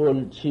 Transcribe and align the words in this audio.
옳지. 0.00 0.48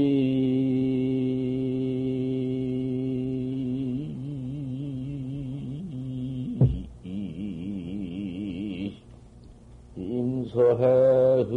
임서해흐요. 9.97 11.49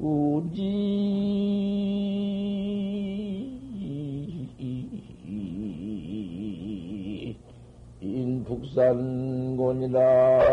우지. 0.00 1.08
하청 8.78 10.47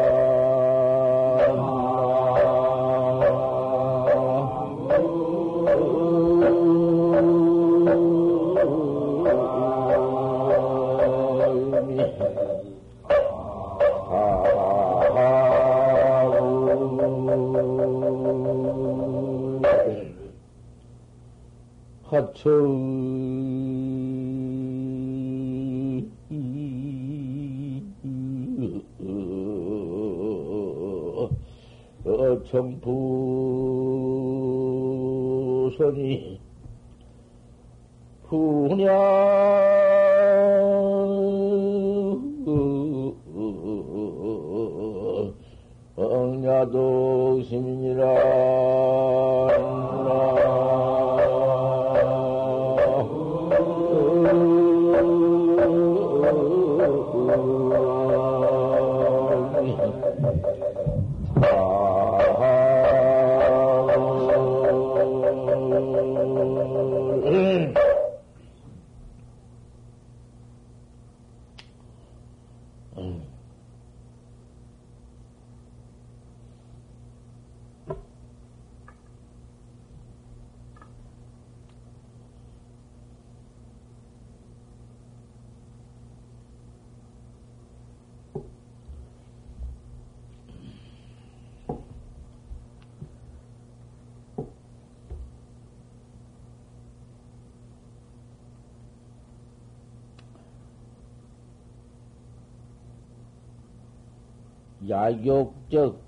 야욕적, 104.87 105.99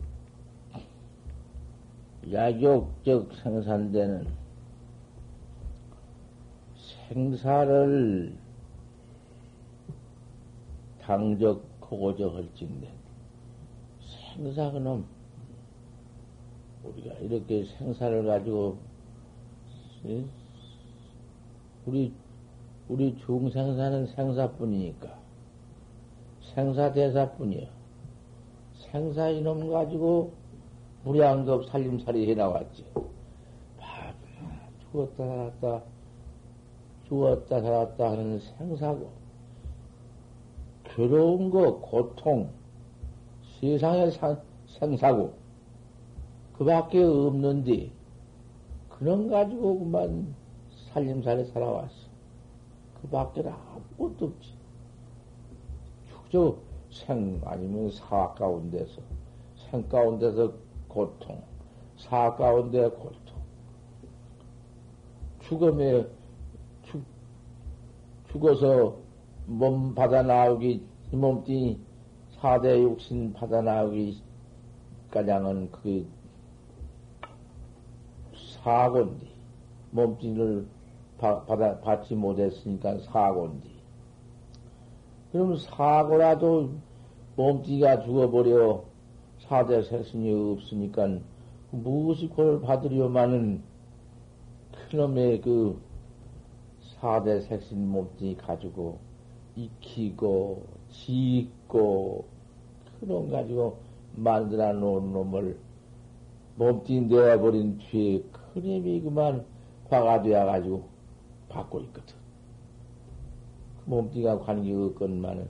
야욕적 2.32 3.34
생산되는 3.36 4.28
생사를 7.08 8.38
당적 11.02 11.64
고고적 11.80 12.36
할진데, 12.36 12.92
생사 14.36 14.72
그놈, 14.72 15.06
우리가 16.84 17.16
이렇게 17.16 17.64
생사를 17.64 18.26
가지고, 18.26 18.78
우리, 21.86 22.14
우리 22.90 23.18
중생사는 23.20 24.08
생사뿐이니까, 24.08 25.18
생사대사뿐이야. 26.54 27.77
생사 28.92 29.30
이놈 29.30 29.70
가지고 29.70 30.32
무량겁 31.04 31.70
살림살이 31.70 32.30
해 32.30 32.36
나왔지. 32.36 32.86
죽었다 34.92 35.26
살았다, 35.26 35.84
죽었다 37.08 37.62
살았다 37.62 38.12
하는 38.12 38.40
생사고, 38.40 39.10
괴로운 40.86 41.50
거, 41.50 41.80
고통, 41.80 42.50
세상의 43.60 44.12
상, 44.12 44.42
생사고, 44.68 45.34
그 46.58 46.66
밖에 46.66 47.04
없는데, 47.04 47.92
그런 48.90 49.30
가지고 49.30 49.80
그만 49.80 50.34
살림살이 50.94 51.46
살아왔어. 51.46 52.08
그 53.02 53.08
밖에는 53.10 53.52
아무것도 53.52 54.26
없지. 54.26 54.54
죽죠. 56.10 56.67
생 56.92 57.42
아니면 57.46 57.90
사 57.92 58.34
가운데서. 58.34 59.02
생 59.70 59.88
가운데서 59.90 60.54
고통, 60.88 61.42
사 61.98 62.34
가운데 62.36 62.90
고통, 62.90 63.38
죽음에 65.42 66.06
죽 66.84 67.04
죽어서 68.32 68.98
몸 69.46 69.96
받아 69.96 70.22
나오기 70.22 70.86
몸뚱이 71.12 71.80
사대 72.32 72.82
육신 72.82 73.34
받아 73.34 73.62
나오기 73.62 74.22
가량은 75.10 75.72
그 75.72 76.06
사고인데 78.62 79.26
몸뚱이를 79.92 80.68
받아 81.18 81.80
받지 81.80 82.14
못했으니까 82.14 83.00
사고인데 83.00 83.77
그럼 85.32 85.58
사고라도 85.58 86.72
몸띠가 87.36 88.02
죽어버려 88.04 88.84
사대 89.40 89.82
색신이 89.84 90.54
없으니까 90.54 91.20
무엇이 91.72 92.28
고를 92.28 92.62
받으려마는 92.62 93.62
그놈의 94.72 95.42
그 95.42 95.80
사대 96.82 97.42
색신 97.42 97.88
몸띠 97.90 98.38
가지고 98.38 99.00
익히고 99.56 100.64
짓고 100.92 102.26
그놈 103.00 103.30
가지고 103.30 103.78
만들어 104.16 104.74
놓은 104.74 105.14
놈을 105.14 105.58
몸띠 106.56 107.02
내버린 107.02 107.78
뒤에 107.78 108.24
그놈이 108.54 109.02
그만 109.02 109.46
화가 109.90 110.24
되어 110.24 110.46
가지고 110.46 110.84
받고 111.50 111.82
있거든. 111.82 112.27
그 113.88 113.90
몸띠가 113.90 114.40
관계 114.40 114.74
없건만은 114.74 115.48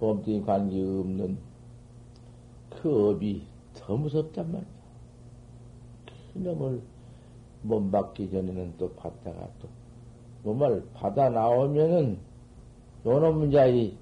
몸뚱이 0.00 0.42
관계 0.42 0.82
없는 0.82 1.36
그 2.70 3.10
업이 3.10 3.46
더 3.74 3.96
무섭단 3.96 4.50
말이야. 4.50 4.68
그놈을 6.32 6.82
몸 7.62 7.90
받기 7.90 8.30
전에는 8.30 8.74
또 8.78 8.90
받다가 8.94 9.48
또 9.60 9.68
몸을 10.44 10.84
받아 10.94 11.28
나오면은 11.28 12.18
요놈 13.04 13.50
자이 13.50 13.96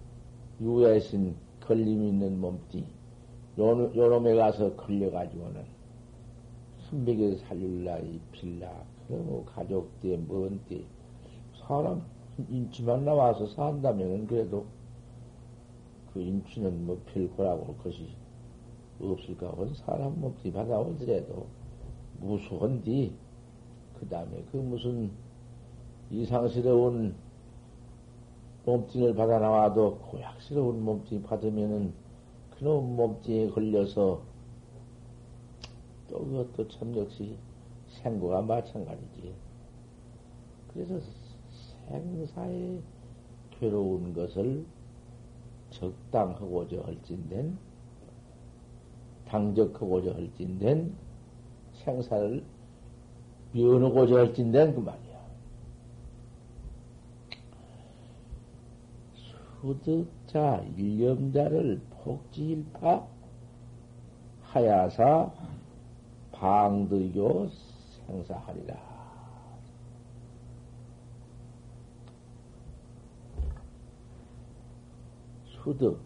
유해신 0.60 1.34
걸림 1.60 2.04
있는 2.04 2.40
몸띠 2.40 2.84
요, 3.58 3.94
요놈에 3.94 4.34
가서 4.36 4.74
걸려가지고는 4.76 5.64
순백에 6.88 7.36
살릴라 7.36 7.98
입힐라 7.98 8.72
그러고 9.08 9.44
가족대 9.44 10.16
뭔대 10.16 10.84
사람 11.54 12.02
인치만 12.48 13.04
나와서 13.04 13.46
산다면은 13.46 14.26
그래도 14.26 14.66
그 16.12 16.20
인취는 16.20 16.86
뭐 16.86 17.00
별거라고 17.06 17.66
할 17.66 17.78
것이 17.78 18.08
없을까? 19.00 19.50
온 19.50 19.74
사람 19.74 20.20
몸뚱이 20.20 20.52
받아오더라도 20.52 21.46
무수한디, 22.20 23.12
그 23.98 24.08
다음에 24.08 24.44
그 24.52 24.56
무슨 24.58 25.10
이상스러운 26.10 27.14
몸뚱이를 28.64 29.14
받아 29.14 29.38
나와도 29.38 29.98
고약스러운 29.98 30.84
몸뚱이 30.84 31.22
받으면은 31.22 31.92
그놈 32.50 32.96
몸뚱이에 32.96 33.48
걸려서 33.50 34.22
또 36.08 36.18
그것도 36.18 36.68
참 36.68 36.96
역시 36.96 37.36
생고가 37.88 38.42
마찬가지지. 38.42 39.34
그래서 40.72 41.00
생사에 41.92 42.80
괴로운 43.50 44.14
것을 44.14 44.64
적당하고자 45.70 46.82
할진된, 46.84 47.58
당적하고자 49.28 50.14
할진된 50.14 50.94
생사를 51.84 52.42
면하고자 53.52 54.14
할진된 54.16 54.74
그 54.74 54.80
말이야. 54.80 55.22
수득자 59.60 60.64
일념자를 60.76 61.82
폭지일파 61.90 63.06
하야사 64.42 65.30
방득요 66.32 67.48
생사하리라. 68.06 68.91
수득, 75.62 75.98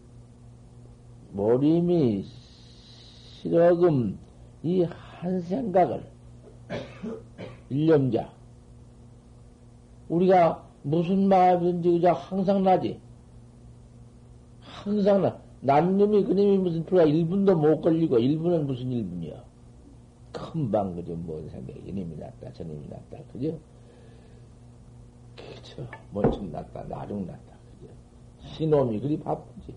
모림이 1.32 2.24
실어금 3.42 4.18
이 4.62 4.86
한 5.20 5.40
생각을 5.40 6.04
일념자 7.70 8.30
우리가 10.08 10.64
무슨 10.82 11.28
마음이든지 11.28 11.90
그저 11.92 12.12
항상 12.12 12.62
나지? 12.62 13.00
항상 14.60 15.22
나 15.22 15.40
남님이 15.62 16.22
그님이 16.24 16.58
무슨 16.58 16.84
필요가 16.84 17.06
1분도 17.06 17.54
못 17.54 17.80
걸리고 17.80 18.18
1분은 18.18 18.66
무슨 18.66 18.90
1분이야 18.90 19.42
금방 20.32 20.94
그저 20.94 21.14
뭔 21.14 21.48
생각이 21.48 21.82
이님이 21.86 22.16
났다 22.16 22.52
저님이 22.52 22.86
났다 22.88 23.18
그죠? 23.32 23.58
그저 25.34 25.82
먼저 26.12 26.40
났다 26.42 26.84
나중 26.84 27.26
났다 27.26 27.55
신놈이 28.46 29.00
그리 29.00 29.18
바쁘지. 29.18 29.74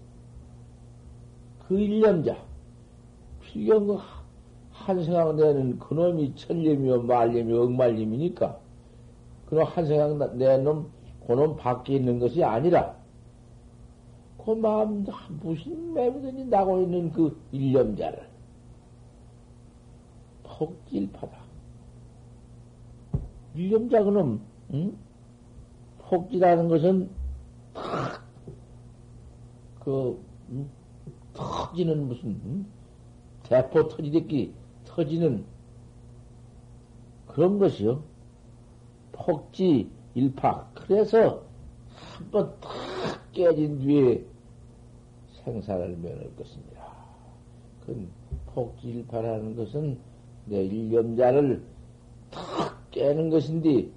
그 1.67 1.79
일념자, 1.79 2.37
필경 3.41 3.87
그한 3.87 5.03
생각 5.03 5.35
내는 5.35 5.77
그놈이 5.79 6.35
천념이요, 6.35 7.03
말념이요, 7.03 7.63
억말념이니까, 7.63 8.57
그놈 9.47 9.63
한 9.63 9.85
생각 9.85 10.35
내는 10.35 10.85
그놈 11.27 11.55
밖에 11.57 11.95
있는 11.95 12.19
것이 12.19 12.43
아니라, 12.43 12.95
그 14.43 14.51
마음, 14.51 15.05
무슨 15.41 15.93
맴이든지 15.93 16.45
나고 16.45 16.81
있는 16.81 17.11
그 17.11 17.39
일념자를, 17.51 18.27
폭질파다. 20.43 21.37
일념자 23.55 24.03
그놈, 24.03 24.41
응? 24.73 24.97
폭지라는 25.99 26.67
것은 26.69 27.09
탁 27.73 28.28
그, 29.89 30.23
음, 30.49 30.69
터지는 31.33 32.07
무슨, 32.07 32.29
음? 32.29 32.71
대포 33.41 33.87
터지듯이 33.87 34.53
터지는 34.85 35.43
그런 37.25 37.57
것이요. 37.57 38.03
폭지 39.11 39.89
일파. 40.13 40.69
그래서 40.75 41.41
한번 41.89 42.53
탁 42.61 42.71
깨진 43.31 43.79
뒤에 43.79 44.23
생사를 45.43 45.97
면할 45.97 46.35
것입니다. 46.35 46.85
그 47.87 48.07
폭지 48.53 48.89
일파라는 48.89 49.55
것은 49.55 49.97
내 50.45 50.65
일념자를 50.65 51.63
탁 52.29 52.91
깨는 52.91 53.31
것인데 53.31 53.89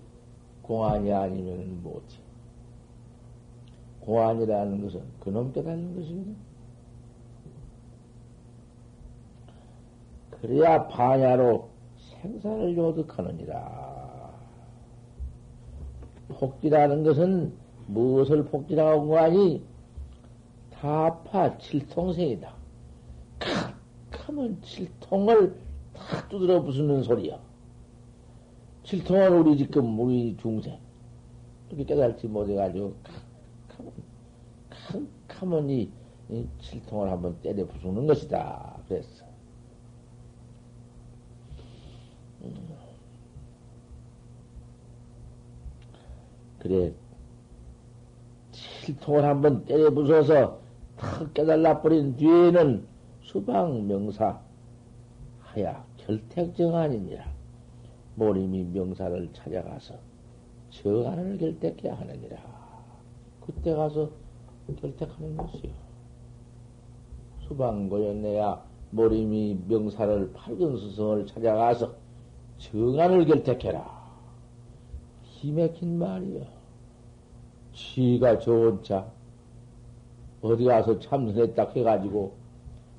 공안이 0.63 1.13
아니면 1.13 1.83
못해. 1.83 2.22
고안이라는 4.05 4.83
것은 4.83 5.03
그놈 5.21 5.53
깨달는 5.53 5.97
것입니다. 5.97 6.41
그래야 10.31 10.89
반야로 10.89 11.69
생사를 12.21 12.77
요득하느니라. 12.77 14.33
폭지라는 16.29 17.05
것은 17.05 17.53
무엇을 17.87 18.45
폭지라고 18.47 19.03
한거 19.03 19.19
아니? 19.19 19.63
타파 20.73 21.59
칠통생이다. 21.59 22.53
캄캄한 24.11 24.63
칠통을 24.63 25.55
다 25.93 26.29
두드려 26.29 26.63
부수는 26.63 27.05
소리야. 27.05 27.39
칠통은 28.83 29.33
우리 29.33 29.57
지금 29.57 29.99
우리 30.01 30.37
중생 30.39 30.77
이렇게 31.69 31.85
깨달지 31.85 32.27
못해가지고 32.27 32.95
캄캄하니 34.89 35.93
칠통을 36.61 37.11
한번 37.11 37.41
때려 37.43 37.67
부수는 37.67 38.07
것이다. 38.07 38.79
그랬어. 38.89 39.25
음. 42.43 42.69
그래, 46.59 46.93
칠통을 48.53 49.25
한번 49.25 49.65
때려 49.65 49.91
부숴서 49.91 50.59
탁 50.97 51.35
깨달라 51.35 51.83
버린 51.83 52.17
뒤에는 52.17 52.87
수방 53.23 53.87
명사 53.87 54.41
하야 55.41 55.85
결택정안이니라. 55.97 57.33
모림이 58.15 58.65
명사를 58.65 59.33
찾아가서 59.33 59.95
정안을 60.71 61.39
결택해야 61.39 61.95
하느니라. 61.95 62.39
그때 63.41 63.75
가서 63.75 64.11
결택하는 64.81 65.37
것이요. 65.37 65.73
수방고였내야 67.47 68.63
모림이 68.91 69.59
명사를 69.69 70.33
팔근 70.33 70.77
수성을 70.77 71.27
찾아가서 71.27 71.95
정안을 72.59 73.27
결택해라. 73.27 74.03
힘맥힌 75.23 75.99
말이요. 75.99 76.47
지가 77.73 78.39
좋은 78.39 78.83
자, 78.83 79.11
어디 80.41 80.65
가서 80.65 80.99
참선했다 81.01 81.71
해가지고, 81.71 82.35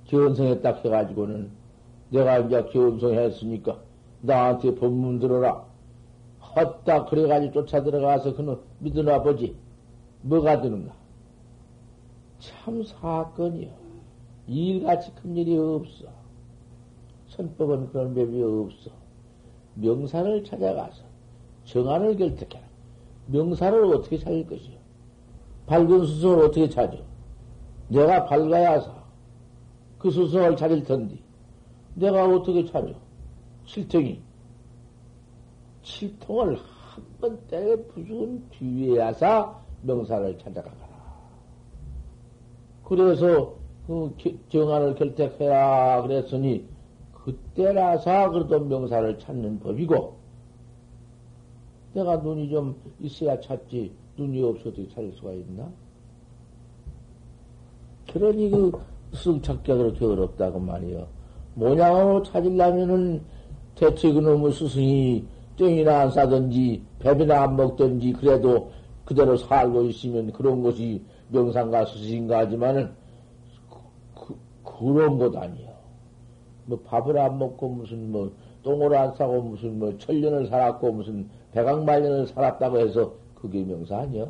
견성했다 0.05 0.74
해가지고는 0.74 1.51
내가 2.10 2.39
이제 2.39 2.63
견성했으니까 2.65 3.79
나한테 4.22 4.75
법문 4.75 5.20
들어라. 5.20 5.65
헛다 6.55 7.05
그래가지고 7.05 7.53
쫓아 7.65 7.84
들어가서 7.84 8.36
그는 8.36 8.58
믿으나 8.79 9.22
보지. 9.22 9.55
뭐가 10.22 10.62
되는가? 10.62 11.02
참 12.43 12.83
사건이요. 12.83 13.71
일같이 14.47 15.12
큰 15.15 15.38
일이 15.38 15.57
없어. 15.57 16.05
선법은 17.29 17.89
그런 17.89 18.13
법이 18.13 18.41
없어. 18.43 18.91
명사를 19.75 20.43
찾아가서 20.43 21.03
정안을 21.65 22.17
결택해라. 22.17 22.63
명사를 23.27 23.85
어떻게 23.85 24.17
찾을 24.17 24.45
것이요? 24.45 24.77
밝은 25.67 26.05
수성을 26.05 26.45
어떻게 26.45 26.69
찾아? 26.69 26.97
내가 27.88 28.25
밝아야서 28.25 28.93
그 29.97 30.12
수성을 30.12 30.57
찾을 30.57 30.83
텐데, 30.83 31.15
내가 31.95 32.25
어떻게 32.27 32.65
찾아? 32.65 32.88
칠통이. 33.65 34.21
칠통을 35.83 36.57
한 36.57 37.03
번 37.19 37.39
때려 37.47 37.75
부순 37.88 38.47
뒤에야사 38.51 39.59
명사를 39.81 40.38
찾아가라. 40.38 40.82
그래서 42.83 43.55
그 43.87 44.15
정안을 44.49 44.95
결택해야 44.95 46.01
그랬으니 46.01 46.65
그때라서 47.13 48.31
그래도 48.31 48.59
명사를 48.59 49.19
찾는 49.19 49.59
법이고 49.59 50.15
내가 51.93 52.17
눈이 52.17 52.49
좀 52.49 52.75
있어야 52.99 53.39
찾지 53.39 53.91
눈이 54.17 54.41
없어 54.43 54.69
어떻게 54.69 54.87
찾을 54.89 55.11
수가 55.13 55.31
있나? 55.33 55.69
그러니 58.11 58.49
그 58.49 58.71
스승찾기가 59.13 59.77
그렇게 59.77 60.05
어렵다고 60.05 60.59
말이요. 60.59 61.07
모양으로 61.55 62.23
찾으려면은 62.23 63.21
대체 63.75 64.11
그놈의 64.11 64.51
스승이 64.51 65.25
땡이나 65.57 66.01
안 66.01 66.11
싸든지 66.11 66.81
배비나 66.99 67.43
안 67.43 67.55
먹든지 67.55 68.13
그래도 68.13 68.71
그대로 69.05 69.37
살고 69.37 69.83
있으면 69.83 70.31
그런 70.31 70.61
것이 70.63 71.01
명상가 71.30 71.86
스승인가 71.86 72.39
하지만은 72.39 72.92
그, 74.15 74.36
그, 74.63 74.86
런것 74.86 75.36
아니야. 75.36 75.74
뭐 76.65 76.80
밥을 76.80 77.18
안 77.18 77.38
먹고 77.39 77.70
무슨 77.70 78.12
뭐 78.12 78.32
똥을 78.63 78.96
안 78.96 79.15
싸고 79.15 79.42
무슨 79.42 79.80
뭐 79.80 79.98
천년을 79.98 80.48
살았고 80.48 80.92
무슨 80.92 81.30
백악만년을 81.51 82.27
살았다고 82.27 82.80
해서 82.80 83.13
그게 83.36 83.63
명사 83.63 84.00
아니야. 84.00 84.27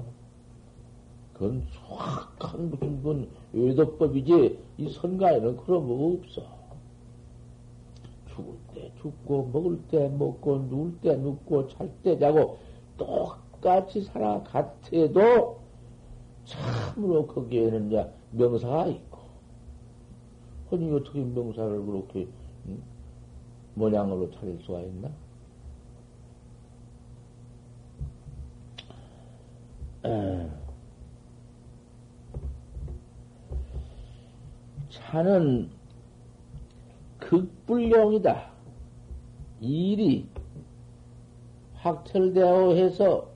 그건 1.33 1.65
수확한 1.71 2.69
무슨 2.69 2.97
그건 2.97 3.27
외도법이지 3.53 4.59
이 4.77 4.89
선가에는 4.89 5.57
그런 5.57 5.87
거 5.87 6.19
없어. 6.19 6.63
죽을 8.35 8.53
때 8.73 8.91
죽고, 9.01 9.49
먹을 9.53 9.79
때 9.89 10.09
먹고, 10.09 10.57
누울 10.69 10.99
때 11.01 11.15
눕고, 11.15 11.67
잘 11.69 11.89
때 12.03 12.17
자고, 12.17 12.57
똑같이 12.97 14.01
살아갔해도, 14.01 15.57
참으로 16.45 17.27
거기에는 17.27 17.87
이제 17.87 18.11
명사가 18.31 18.87
있고, 18.87 19.19
아니, 20.71 20.91
어떻게 20.91 21.19
명사를 21.19 21.85
그렇게, 21.85 22.27
음, 22.65 22.83
모양으로 23.75 24.31
차릴 24.31 24.59
수가 24.61 24.81
있나? 24.81 25.09
차는 35.13 35.69
극불용이다. 37.19 38.51
일이 39.61 40.27
확철되어 41.75 42.73
해서 42.73 43.29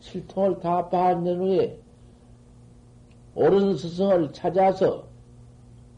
실통을 0.00 0.60
다 0.60 0.90
받는 0.90 1.38
후에 1.38 1.81
옳은 3.34 3.76
스승을 3.76 4.32
찾아서 4.32 5.04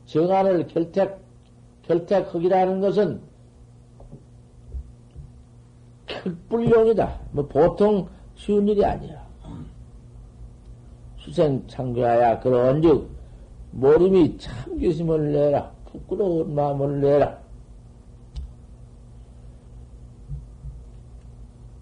정안을 0.06 0.66
결택, 0.68 1.18
결택하기라는 1.82 2.80
것은 2.80 3.20
극불용이다. 6.06 7.20
뭐 7.32 7.46
보통 7.46 8.08
쉬운 8.36 8.68
일이 8.68 8.84
아니야. 8.84 9.24
수생 11.24 11.66
창조하야 11.66 12.40
그런즉 12.40 13.08
모름이 13.70 14.36
참교심을 14.36 15.32
내라 15.32 15.72
부끄러운 15.90 16.54
마음을 16.54 17.00
내라 17.00 17.38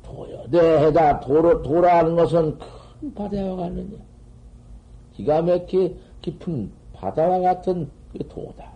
도여대해다 0.03 1.21
도로 1.21 1.61
도라는 1.61 2.15
것은 2.15 2.57
큰 2.59 3.15
바다와 3.15 3.57
같느냐 3.57 3.99
기가 5.15 5.43
막히 5.43 5.97
깊은 6.21 6.71
바다와 6.95 7.41
같은 7.41 7.91
그 8.13 8.27
도다 8.29 8.71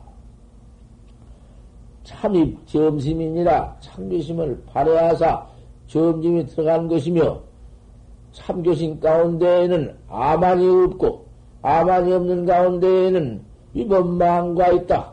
참이 2.04 2.56
점심이니라 2.66 3.76
참교심을 3.80 4.62
발휘하사 4.66 5.46
점심이 5.86 6.46
들어간 6.46 6.88
것이며 6.88 7.40
참교심 8.32 9.00
가운데에는 9.00 9.96
아만이 10.08 10.68
없고 10.68 11.26
아만이 11.62 12.12
없는 12.12 12.46
가운데에는 12.46 13.42
이번망과 13.74 14.68
있다. 14.68 15.12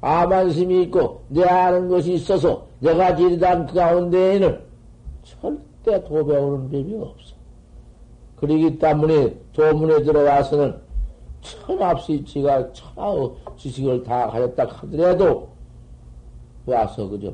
아만심이 0.00 0.82
있고 0.84 1.22
내 1.28 1.44
아는 1.44 1.88
것이 1.88 2.14
있어서 2.14 2.66
내가 2.80 3.14
지리단 3.14 3.66
그 3.66 3.74
가운데에는 3.74 4.60
절대 5.22 6.02
도배오는 6.04 6.70
법이 6.70 6.94
없어. 6.96 7.35
그러기 8.36 8.78
때문에 8.78 9.34
도문에 9.52 10.02
들어와서는 10.02 10.78
천합시 11.40 12.24
지가 12.24 12.72
천하의 12.72 13.30
지식을 13.56 14.02
다 14.02 14.26
가졌다 14.28 14.66
하더라도 14.66 15.48
와서 16.66 17.08
그저 17.08 17.32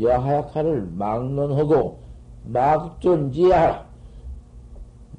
여하약화를 0.00 0.88
막론하고 0.94 1.98
막존지하라. 2.44 3.86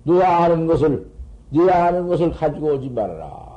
누가 0.06 0.44
아는 0.44 0.66
것을, 0.66 1.10
네가 1.50 1.86
아는 1.88 2.08
것을 2.08 2.32
가지고 2.32 2.76
오지 2.76 2.90
말아라. 2.90 3.50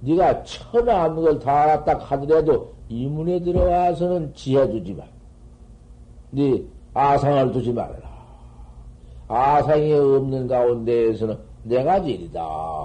네가 0.00 0.44
천하 0.44 1.04
아는 1.04 1.16
걸다 1.16 1.62
알았다 1.62 1.98
하더라도 1.98 2.72
이문에 2.88 3.40
들어와서는 3.40 4.34
지혜주지 4.34 4.94
마. 4.94 5.04
네 6.30 6.62
아상을 6.92 7.52
두지 7.52 7.72
말아라. 7.72 8.13
아상이 9.28 9.92
없는 9.92 10.46
가운데에서는 10.46 11.38
내가 11.64 12.02
제일이다. 12.02 12.42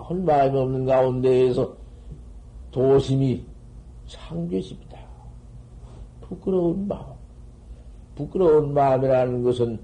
한 0.08 0.26
마음이 0.26 0.58
없는 0.58 0.86
가운데에서 0.86 1.74
도심이 2.72 3.44
상교심이다. 4.08 4.98
부끄러운 6.22 6.88
마음. 6.88 7.04
부끄러운 8.16 8.74
마음이라는 8.74 9.44
것은 9.44 9.80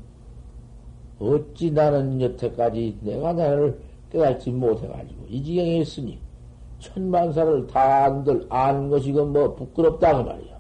어찌 1.20 1.72
나는 1.72 2.22
여태까지 2.22 2.98
내가 3.02 3.34
나를 3.34 3.80
깨닫지 4.12 4.52
못해가지고 4.52 5.26
이 5.30 5.44
지경에 5.44 5.78
있으니 5.80 6.20
천만사를 6.80 7.68
다 7.68 8.06
안들 8.06 8.46
아는 8.50 8.90
것이 8.90 9.12
건 9.12 9.32
뭐 9.32 9.56
부끄럽다 9.56 10.18
그 10.18 10.30
말이야. 10.30 10.56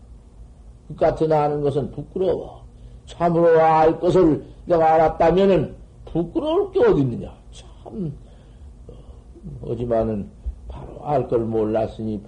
그 0.87 0.95
같은 0.95 1.31
아는 1.31 1.61
것은 1.61 1.91
부끄러워. 1.91 2.63
참으로 3.05 3.59
알 3.59 3.99
것을 3.99 4.45
내가 4.65 4.93
알았다면은 4.93 5.75
부끄러울 6.15 6.72
게 6.72 6.79
어디 6.79 7.01
있느냐. 7.01 7.36
참 7.51 8.17
어지만은 9.62 10.29
바로 10.69 11.05
알 11.05 11.27
걸 11.27 11.41
몰랐으니 11.41 12.22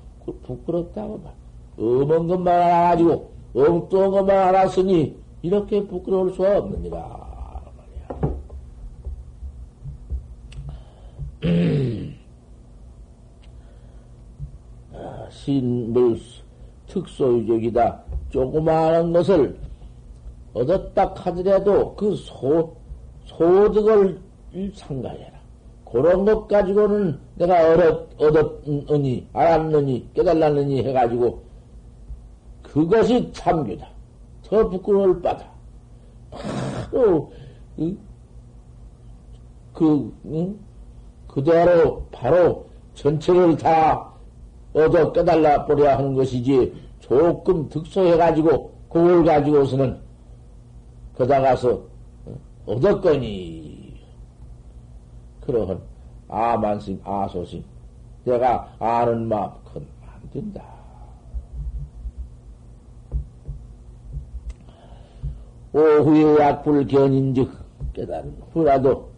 부끄럽다고 0.44 1.20
말. 1.20 1.34
엄한 1.80 2.28
것만 2.28 2.54
알아가지고 2.54 3.32
엉뚱한 3.56 4.12
것만 4.12 4.38
알았으니 4.50 5.16
이렇게 5.42 5.88
부끄러울 5.88 6.34
수가 6.34 6.58
없느니라. 6.58 7.64
아, 14.94 15.28
신물 15.30 16.20
특소유적이다. 16.88 18.04
조그마한 18.32 19.14
것을 19.14 19.58
얻었다 20.54 21.14
하더라도 21.16 21.96
그 21.96 22.14
소, 22.16 22.77
소득을 23.28 24.20
상가해라. 24.74 25.38
그런 25.86 26.26
것 26.26 26.48
가지고는 26.48 27.20
내가 27.36 27.74
얻었, 27.74 28.08
얻었느니, 28.18 29.28
알았느니, 29.32 30.10
깨달았느니 30.14 30.84
해가지고 30.84 31.44
그것이 32.62 33.32
참교다. 33.32 33.88
더 34.44 34.70
부끄러울 34.70 35.22
바다. 35.22 35.46
바로, 36.30 37.32
그, 39.74 40.14
응? 40.26 40.58
그대로 41.28 42.06
바로 42.12 42.66
전체를 42.96 43.58
다 43.58 44.12
얻어 44.74 45.12
깨달라 45.12 45.66
버려야 45.66 45.98
하는 45.98 46.16
것이지 46.16 46.74
조금 47.00 47.70
득소해가지고 47.70 48.72
그걸 48.90 49.24
가지고서는 49.24 50.00
거다 51.16 51.42
가서 51.42 51.82
얻었거니 52.68 53.98
그러한 55.42 55.82
아만심 56.28 57.02
아소심 57.04 57.64
내가 58.26 58.70
아는 58.78 59.30
그건 59.64 59.88
안 60.02 60.30
된다. 60.32 60.64
오후에 65.72 66.40
약불 66.40 66.88
견인즉 66.88 67.52
깨달은 67.94 68.36
후라도 68.52 69.10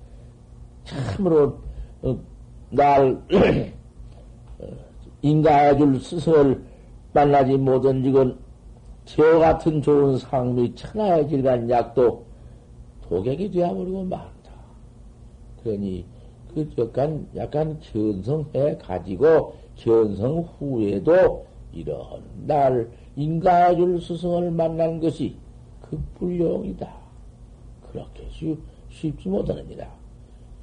참으로 0.84 1.60
어, 2.02 2.18
날 2.70 3.20
어, 4.60 4.68
인가해 5.22 5.76
줄 5.78 6.00
스승을 6.00 6.64
만나지 7.14 7.58
못한 7.58 8.04
지건 8.04 8.38
저 9.06 9.40
같은 9.40 9.82
좋은 9.82 10.18
상미 10.18 10.76
천하의 10.76 11.28
질간 11.30 11.70
약도 11.70 12.29
도객이 13.10 13.50
되어버리고 13.52 14.04
말다. 14.04 14.52
그러니 15.64 16.06
그 16.54 16.70
약간 16.78 17.28
약간 17.36 17.80
견성해 17.80 18.78
가지고 18.78 19.56
견성 19.76 20.42
후에도 20.42 21.46
이런 21.74 22.22
날 22.46 22.90
인가해줄 23.16 24.02
스승을 24.02 24.52
만난 24.52 25.00
것이 25.00 25.36
그 25.82 26.00
불용이다. 26.16 26.88
그렇게 27.92 28.28
쉽, 28.30 28.58
쉽지 28.90 29.28
못하느니라. 29.28 29.92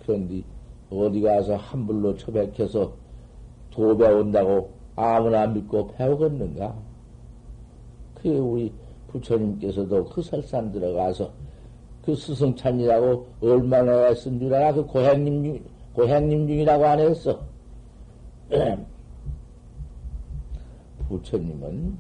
그런데 0.03 0.43
어디 0.91 1.21
가서 1.21 1.57
함불로 1.57 2.17
처백해서 2.17 2.93
도 3.73 3.97
배운다고 3.97 4.71
아무나 4.95 5.47
믿고 5.49 5.89
배우겠는가? 5.89 6.77
그 8.15 8.29
우리 8.29 8.73
부처님께서도 9.09 10.05
그 10.07 10.23
설산 10.23 10.71
들어가서 10.71 11.46
그 12.07 12.15
스승찬이라고 12.15 13.27
얼마나 13.41 14.07
했은 14.07 14.39
줄 14.39 14.55
알아? 14.55 14.73
그 14.73 14.87
고향님 14.87 15.43
중, 15.45 15.61
고향님 15.93 16.47
중이라고 16.47 16.87
안 16.87 17.01
했어. 17.01 17.45
부처님은 21.09 21.99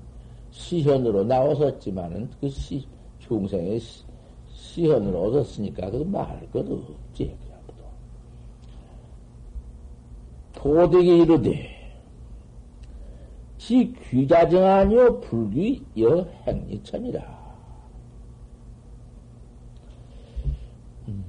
시현으로 0.52 1.24
나오셨지만은 1.24 2.30
그 2.40 2.48
시, 2.48 2.86
중생의 3.18 3.80
시, 3.80 4.04
시현으로 4.48 5.24
오셨으니까 5.24 5.90
그 5.90 5.96
말할 5.98 6.50
것 6.50 6.64
없지. 6.70 7.36
도덕이 10.54 11.18
이르되 11.18 11.76
시 13.58 13.94
귀자정 14.10 14.64
아니요 14.64 15.20
불귀 15.20 15.84
여 16.00 16.22
행리천이라. 16.46 17.20
음. 21.08 21.24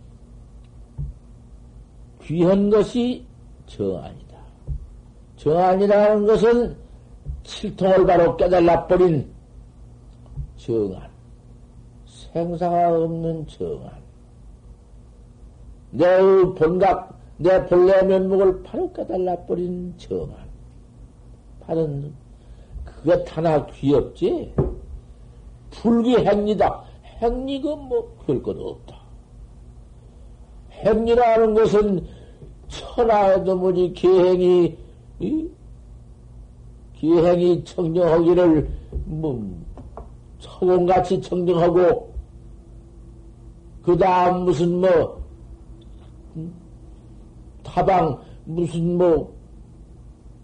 귀한 2.27 2.69
것이 2.69 3.25
정안이다. 3.67 4.37
정안이라는 5.37 6.27
것은 6.27 6.77
칠통을 7.43 8.05
바로 8.05 8.35
깨달아버린 8.35 9.31
정안. 10.57 11.09
생사가 12.05 12.89
없는 12.89 13.47
정안. 13.47 13.91
내 15.91 16.19
본각, 16.55 17.17
내 17.37 17.65
본래 17.65 18.01
면목을 18.01 18.61
바로 18.61 18.91
깨달아버린 18.91 19.93
정안. 19.97 20.35
하는 21.61 22.13
그것 22.83 23.37
하나 23.37 23.65
귀엽지? 23.67 24.53
불귀행리다. 25.71 26.83
행리가 27.21 27.73
뭐 27.77 28.17
별것 28.25 28.57
없다. 28.57 28.97
행리라는 30.71 31.53
것은 31.53 32.16
천하에도 32.67 33.55
뭐니 33.55 33.93
기행이 33.93 34.77
이? 35.19 35.49
기행이 36.93 37.63
청정하기를 37.63 38.69
뭐 39.05 39.57
처공같이 40.39 41.21
청정하고 41.21 42.13
그 43.83 43.97
다음 43.97 44.45
무슨 44.45 44.81
뭐 44.81 45.23
타방 47.63 48.19
무슨 48.45 48.97
뭐 48.97 49.33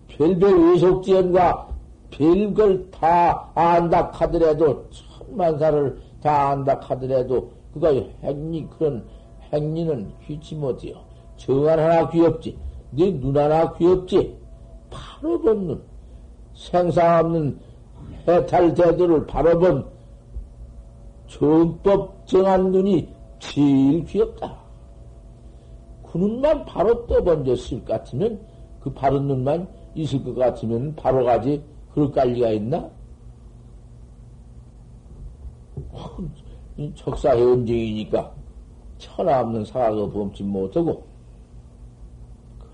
별별 0.08 0.54
의속지연과 0.54 1.70
별걸 2.12 2.92
다 2.92 3.52
안다 3.56 4.12
하더라도 4.14 4.88
천만사를 4.92 6.00
다 6.22 6.50
안다 6.50 6.80
하더라도 6.82 7.52
그가 7.74 7.90
행리 8.22 8.68
그런 8.68 9.04
행리는 9.52 10.12
귀치 10.26 10.56
못해요. 10.56 11.13
정한 11.46 11.78
하나 11.78 12.10
귀엽지. 12.10 12.58
네 12.92 13.12
눈 13.12 13.36
하나 13.36 13.74
귀엽지. 13.74 14.38
바로 14.90 15.40
본 15.42 15.68
눈. 15.68 15.84
생사 16.56 17.20
없는 17.20 17.60
해탈 18.28 18.74
대도를 18.74 19.26
바로 19.26 19.60
본 19.60 19.86
정법 21.28 22.26
정한 22.28 22.72
눈이 22.72 23.10
제일 23.40 24.06
귀엽다. 24.06 24.56
그 26.04 26.18
눈만 26.18 26.64
바로 26.66 27.06
떠번졌을 27.08 27.80
것 27.80 27.88
같으면 27.88 28.40
그 28.80 28.94
바른 28.94 29.28
눈만 29.28 29.68
있을 29.96 30.24
것 30.24 30.36
같으면 30.36 30.96
바로 30.96 31.26
가지 31.26 31.62
그럴 31.94 32.12
깔리가 32.12 32.52
있나? 32.52 32.90
적사의 36.96 37.42
언쟁이니까 37.44 38.32
천하 38.98 39.42
없는 39.42 39.66
사과가 39.66 40.10
범치 40.12 40.44
못하고 40.44 41.04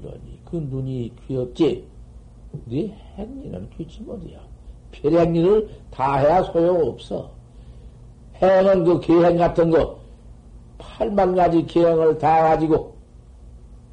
그러니 0.02 0.40
그 0.46 0.56
눈이 0.56 1.14
귀엽지 1.28 1.86
네 2.66 2.96
행리는 3.18 3.70
귀치 3.78 4.02
못이야 4.02 4.40
별행리를 4.92 5.70
다 5.92 6.18
해야 6.18 6.44
소용없어 6.44 7.32
행은 8.42 8.84
그 8.86 9.00
계행 9.02 9.38
같은 9.38 9.70
거 9.70 10.00
8만 10.78 11.36
가지 11.36 11.66
계행을 11.66 12.18
다 12.18 12.44
가지고 12.44 13.00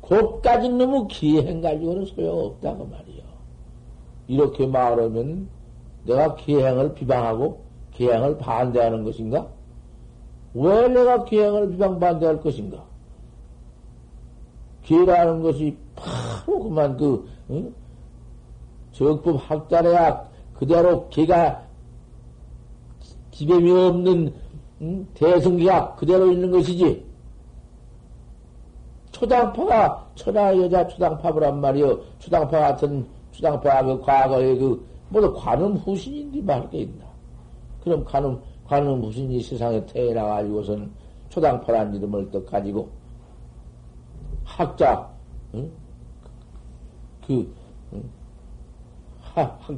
그까지 0.08 0.68
너무 0.68 1.08
기행 1.08 1.60
가지고는 1.60 2.06
소용없다고 2.06 2.86
말이야. 2.86 3.25
이렇게 4.28 4.66
말하면 4.66 5.48
내가 6.04 6.37
기행을 6.37 6.94
비방하고 6.94 7.64
기행을 7.92 8.38
반대하는 8.38 9.02
것인가? 9.04 9.48
왜 10.54 10.88
내가 10.88 11.24
기행을 11.24 11.70
비방 11.70 11.98
반대할 11.98 12.40
것인가? 12.40 12.85
기라는 14.85 15.42
것이 15.42 15.76
바로 15.96 16.62
그만 16.62 16.96
그 16.96 17.28
응? 17.50 17.74
적법 18.92 19.50
학자래야 19.50 20.28
그대로 20.54 21.09
기가 21.09 21.62
기뱀이 23.30 23.70
없는 23.70 24.32
응? 24.82 25.06
대성기가 25.14 25.94
그대로 25.96 26.30
있는 26.30 26.50
것이지. 26.50 27.04
초당파가 29.11 30.11
천하 30.14 30.56
여자 30.56 30.87
초당파부란 30.87 31.61
말이요. 31.61 31.98
초당파 32.18 32.59
같은 32.59 33.06
초당파 33.32 33.82
그 33.85 34.00
과거의 34.00 34.59
그 34.59 34.87
모두 35.09 35.32
관음 35.32 35.76
후신인데 35.76 36.42
말할 36.42 36.68
게 36.70 36.78
있나? 36.80 37.06
그럼 37.82 38.04
관음 38.04 38.38
관음 38.66 39.00
후신이 39.02 39.40
세상에 39.42 39.85
태어나 39.87 40.24
가지고선 40.24 40.90
초당파란 41.28 41.94
이름을 41.94 42.30
또 42.30 42.44
가지고 42.44 42.88
학자 44.44 45.09
응? 45.54 45.70
그 47.26 47.52
응? 47.92 48.02
하, 49.20 49.42
학, 49.42 49.76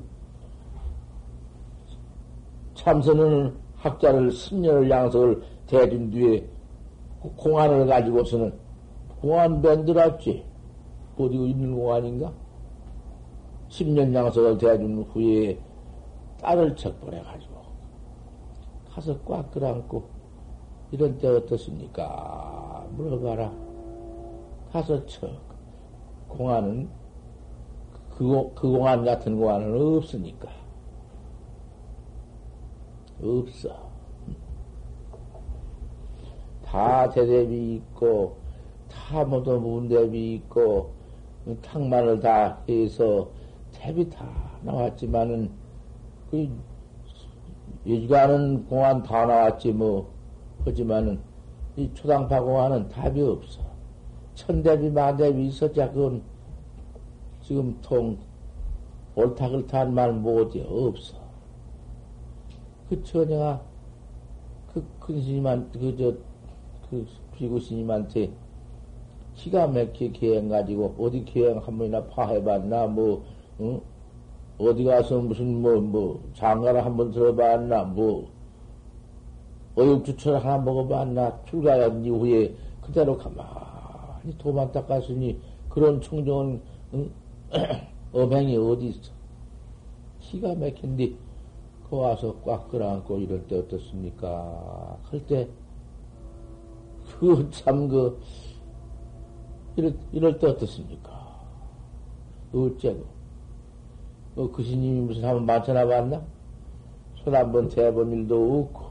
참선은 2.74 3.56
학자를 3.76 4.30
10년을 4.30 4.90
양석을 4.90 5.42
대준 5.66 6.10
뒤에 6.10 6.46
공안을 7.36 7.86
가지고서는 7.86 8.52
공안 9.20 9.60
만들었지. 9.62 10.44
어디 11.16 11.34
있는 11.34 11.74
공안인가? 11.74 12.32
10년 13.70 14.14
양석을 14.14 14.58
대준 14.58 15.02
후에 15.10 15.58
딸을 16.40 16.76
척보내가지고 16.76 17.54
가서 18.90 19.18
꽉 19.22 19.50
끌어안고 19.50 20.08
이런 20.90 21.18
때 21.18 21.28
어떻습니까? 21.28 22.86
물어봐라. 22.92 23.52
가서 24.72 25.04
척. 25.06 25.30
공안은 26.28 26.88
그, 28.18 28.52
그 28.56 28.68
공안 28.68 29.04
같은 29.04 29.38
공안은 29.38 29.96
없으니까. 29.96 30.48
없어. 33.22 33.88
다 36.64 37.08
대대비 37.10 37.76
있고, 37.76 38.36
다 38.90 39.24
모두 39.24 39.60
문대비 39.60 40.34
있고, 40.34 40.90
탕만을 41.62 42.18
다 42.18 42.58
해서 42.68 43.30
대비 43.70 44.10
다 44.10 44.26
나왔지만은, 44.62 45.52
그, 46.32 46.50
여지가는 47.86 48.66
공안 48.66 49.00
다 49.00 49.26
나왔지, 49.26 49.70
뭐, 49.70 50.10
하지만은, 50.64 51.20
이 51.76 51.88
초당파 51.94 52.42
공안은 52.42 52.88
답이 52.88 53.22
없어. 53.22 53.60
천대비, 54.34 54.90
만대비 54.90 55.46
있었자, 55.46 55.92
그건 55.92 56.20
지금 57.48 57.78
통, 57.80 58.18
옳다, 59.16 59.48
그렇다 59.48 59.80
한말 59.80 60.12
못해. 60.12 60.62
없어. 60.68 61.16
그 62.90 63.02
처녀가, 63.02 63.62
그 64.74 64.84
큰 65.00 65.22
스님한, 65.22 65.70
그, 65.72 65.96
저, 65.96 66.14
그 66.90 67.06
비구 67.34 67.58
스님한테 67.58 68.30
기가 69.34 69.66
막히게 69.66 70.12
계행 70.12 70.48
가지고 70.50 70.94
어디 70.98 71.24
계행 71.24 71.56
한 71.58 71.78
번이나 71.78 72.04
파해봤나 72.04 72.86
뭐 72.88 73.24
응? 73.60 73.80
어디 74.58 74.84
가서 74.84 75.20
무슨 75.20 75.62
뭐뭐 75.62 76.20
장가를 76.34 76.84
한 76.84 76.96
번 76.98 77.10
들어봤나 77.12 77.84
뭐 77.84 78.28
어육주철 79.76 80.38
하나 80.38 80.58
먹어봤나 80.58 81.44
출가한 81.46 82.04
이후에 82.04 82.54
그대로 82.82 83.16
가만히 83.16 84.36
도만 84.38 84.70
닦았으니 84.72 85.40
그런 85.70 86.00
청정은 86.02 86.60
응? 86.94 87.10
어맹이 88.12 88.56
어디 88.56 88.88
있어 88.88 89.12
기가 90.20 90.54
막힌데 90.54 91.14
그 91.88 91.96
와서 91.96 92.34
꽉 92.44 92.68
끌어안고 92.70 93.18
이럴 93.18 93.46
때 93.46 93.58
어떻습니까? 93.58 94.98
할 95.10 95.26
때 95.26 95.48
그 97.18 97.50
참 97.50 97.88
그 97.88 98.20
이럴, 99.76 99.94
이럴 100.12 100.38
때 100.38 100.48
어떻습니까? 100.48 101.10
어째고? 102.52 103.04
뭐, 104.34 104.50
그 104.52 104.62
스님이 104.62 105.00
무슨 105.00 105.24
한번 105.24 105.46
만천하 105.46 105.86
봤나? 105.86 106.22
손 107.16 107.34
한번 107.34 107.68
대본 107.68 108.12
일도 108.12 108.60
없고, 108.60 108.86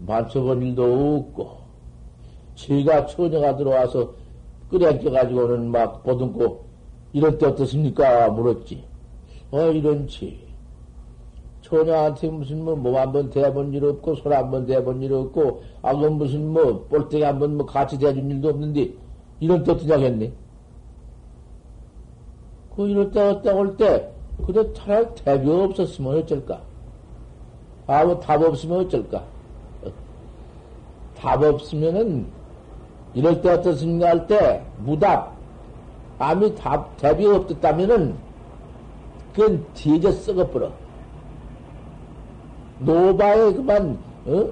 만쳐본 0.00 0.62
일도 0.62 1.16
없고, 1.16 1.58
제가 2.54 3.06
처녀가 3.06 3.56
들어와서 3.56 4.14
끓여껴가지고는 4.70 5.70
막 5.70 6.02
보듬고, 6.02 6.65
이럴 7.16 7.38
때 7.38 7.46
어떻습니까? 7.46 8.28
물었지. 8.28 8.84
어, 9.50 9.70
이런지. 9.70 10.38
처녀한테 11.62 12.28
무슨 12.28 12.62
뭐, 12.62 12.76
몸 12.76 12.94
한번 12.94 13.30
대본 13.30 13.72
일 13.72 13.86
없고, 13.86 14.16
손 14.16 14.34
한번 14.34 14.66
대본 14.66 15.02
일 15.02 15.14
없고, 15.14 15.62
아, 15.80 15.96
그 15.96 16.04
무슨 16.08 16.46
뭐, 16.46 16.84
볼때기 16.90 17.24
한번 17.24 17.56
뭐 17.56 17.64
같이 17.64 17.98
대준 17.98 18.30
일도 18.30 18.50
없는데, 18.50 18.92
이럴 19.40 19.64
때 19.64 19.72
어떻게 19.72 19.90
하겠니? 19.90 20.30
그 22.76 22.86
이럴 22.86 23.10
때, 23.10 23.18
어때 23.18 23.50
올 23.50 23.78
때, 23.78 24.12
그래 24.46 24.70
차라리 24.74 25.06
대비 25.14 25.50
없었으면 25.50 26.18
어쩔까? 26.18 26.60
아무 27.86 28.20
답 28.20 28.42
없으면 28.42 28.80
어쩔까? 28.80 29.24
답 31.16 31.42
없으면은 31.42 32.26
이럴 33.14 33.40
때 33.40 33.52
어떻습니까? 33.52 34.06
할 34.06 34.26
때 34.26 34.62
무답 34.84 35.35
아무 36.18 36.54
답 36.54 36.96
대비 36.96 37.26
없었다면은 37.26 38.16
그건 39.34 39.66
뒤져 39.74 40.12
썩어버려. 40.12 40.72
노바에 42.78 43.52
그만 43.52 43.98
어? 44.26 44.50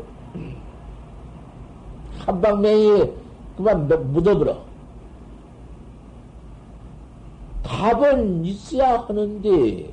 한방맹이 2.18 3.10
그만 3.56 3.88
묻어버려. 4.12 4.62
답은 7.62 8.44
있어야 8.44 9.00
하는데, 9.00 9.92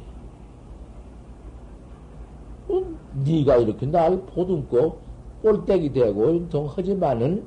어, 2.69 2.83
네가 3.25 3.57
이렇게 3.57 3.85
날 3.85 4.21
보듬고 4.27 4.99
꼴대기 5.41 5.93
되고 5.93 6.29
인통하지만은 6.31 7.43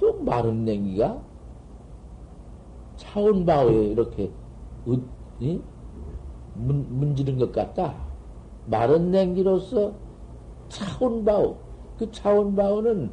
또 0.00 0.18
마른 0.22 0.64
냉기가 0.64 1.18
차원바위에 3.12 3.84
이렇게 3.88 4.30
으, 4.88 4.98
이? 5.38 5.60
문, 6.54 6.86
문지른 6.88 7.38
것 7.38 7.52
같다. 7.52 7.94
마른 8.66 9.10
냉기로서 9.10 9.92
차원바우, 10.68 11.56
그 11.98 12.10
차원바우는 12.10 13.10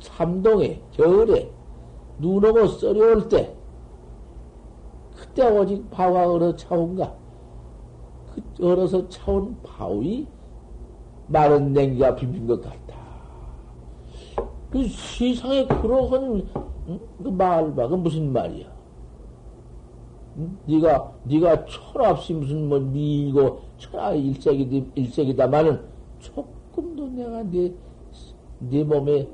삼동에, 0.00 0.82
겨울에, 0.92 1.50
눈 2.18 2.44
오고 2.44 2.66
썰려올 2.66 3.28
때, 3.28 3.56
그때 5.14 5.48
오직 5.48 5.88
바와 5.90 6.28
얼어 6.28 6.54
차온가? 6.56 7.14
그 8.34 8.66
얼어서 8.66 9.08
차온 9.08 9.56
바위 9.62 10.26
마른 11.28 11.72
냉기가 11.72 12.14
비빈 12.14 12.46
것 12.46 12.60
같다. 12.60 12.96
그 14.70 14.86
세상에 14.88 15.66
그러한 15.66 16.46
응? 16.88 17.00
그 17.22 17.28
말봐, 17.28 17.88
그 17.88 17.94
무슨 17.94 18.32
말이야? 18.32 18.75
응? 20.38 20.58
네가 20.66 21.12
네가 21.24 21.64
철없이 21.66 22.34
무슨 22.34 22.68
뭐 22.68 22.78
미고 22.78 23.60
천하 23.78 24.12
일색이 24.12 24.90
일색이다마는 24.94 25.80
조금도 26.18 27.08
내가 27.08 27.42
네, 27.44 27.72
네 28.58 28.84
몸에 28.84 29.28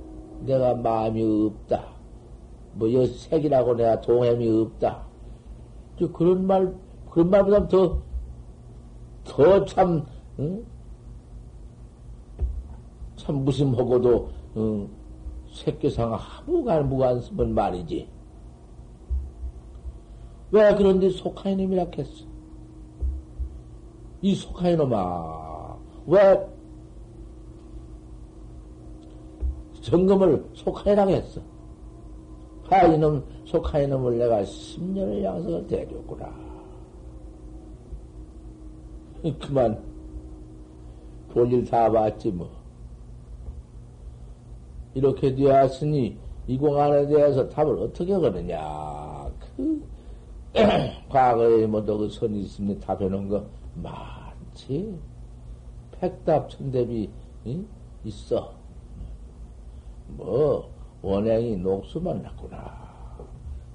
내가 0.45 0.75
마음이 0.75 1.23
없다. 1.23 1.93
뭐 2.75 2.93
여 2.93 3.07
색이라고 3.07 3.75
내가 3.75 4.01
동햄이 4.01 4.49
없다. 4.63 5.05
그런 6.13 6.47
말, 6.47 6.75
그런 7.11 7.31
말보다 7.31 7.69
더, 7.69 8.03
더 9.25 9.65
참, 9.67 10.05
응? 10.39 10.65
참 13.17 13.45
무심하고도, 13.45 14.29
응, 14.57 14.89
새끼상 15.53 16.13
아무가 16.15 16.83
무관스면 16.83 17.55
말이지. 17.55 18.09
왜 20.53 20.75
그런데 20.75 21.09
속한 21.09 21.53
이놈이라 21.53 21.87
했어? 21.97 22.25
이 24.21 24.35
속한 24.35 24.73
이놈아, 24.73 25.77
왜 26.07 26.47
점검을 29.81 30.45
속한이라고 30.55 31.11
했어? 31.11 31.41
아, 32.71 32.85
이놈, 32.85 33.23
속한 33.47 33.85
이놈을 33.85 34.19
내가 34.19 34.43
10년을 34.43 35.23
양성을 35.23 35.67
대줬구나. 35.67 36.33
그만, 39.41 39.83
볼일 41.33 41.65
다 41.65 41.91
봤지, 41.91 42.31
뭐. 42.31 42.49
이렇게 44.95 45.35
되었으니, 45.35 46.17
이 46.47 46.59
공안에 46.59 47.07
대해서 47.07 47.49
답을 47.49 47.79
어떻게 47.79 48.13
거느냐. 48.13 49.02
그, 50.53 50.59
과거에 51.09 51.67
뭐도 51.67 51.99
그 51.99 52.09
선이 52.09 52.43
있으면 52.43 52.79
답해놓은 52.81 53.29
거 53.29 53.45
많지. 53.75 54.99
백답 55.93 56.51
천대비, 56.51 57.11
응? 57.47 57.67
있어. 58.05 58.53
뭐, 60.09 60.71
원행이 61.01 61.57
녹수 61.57 62.01
만났구나. 62.01 62.83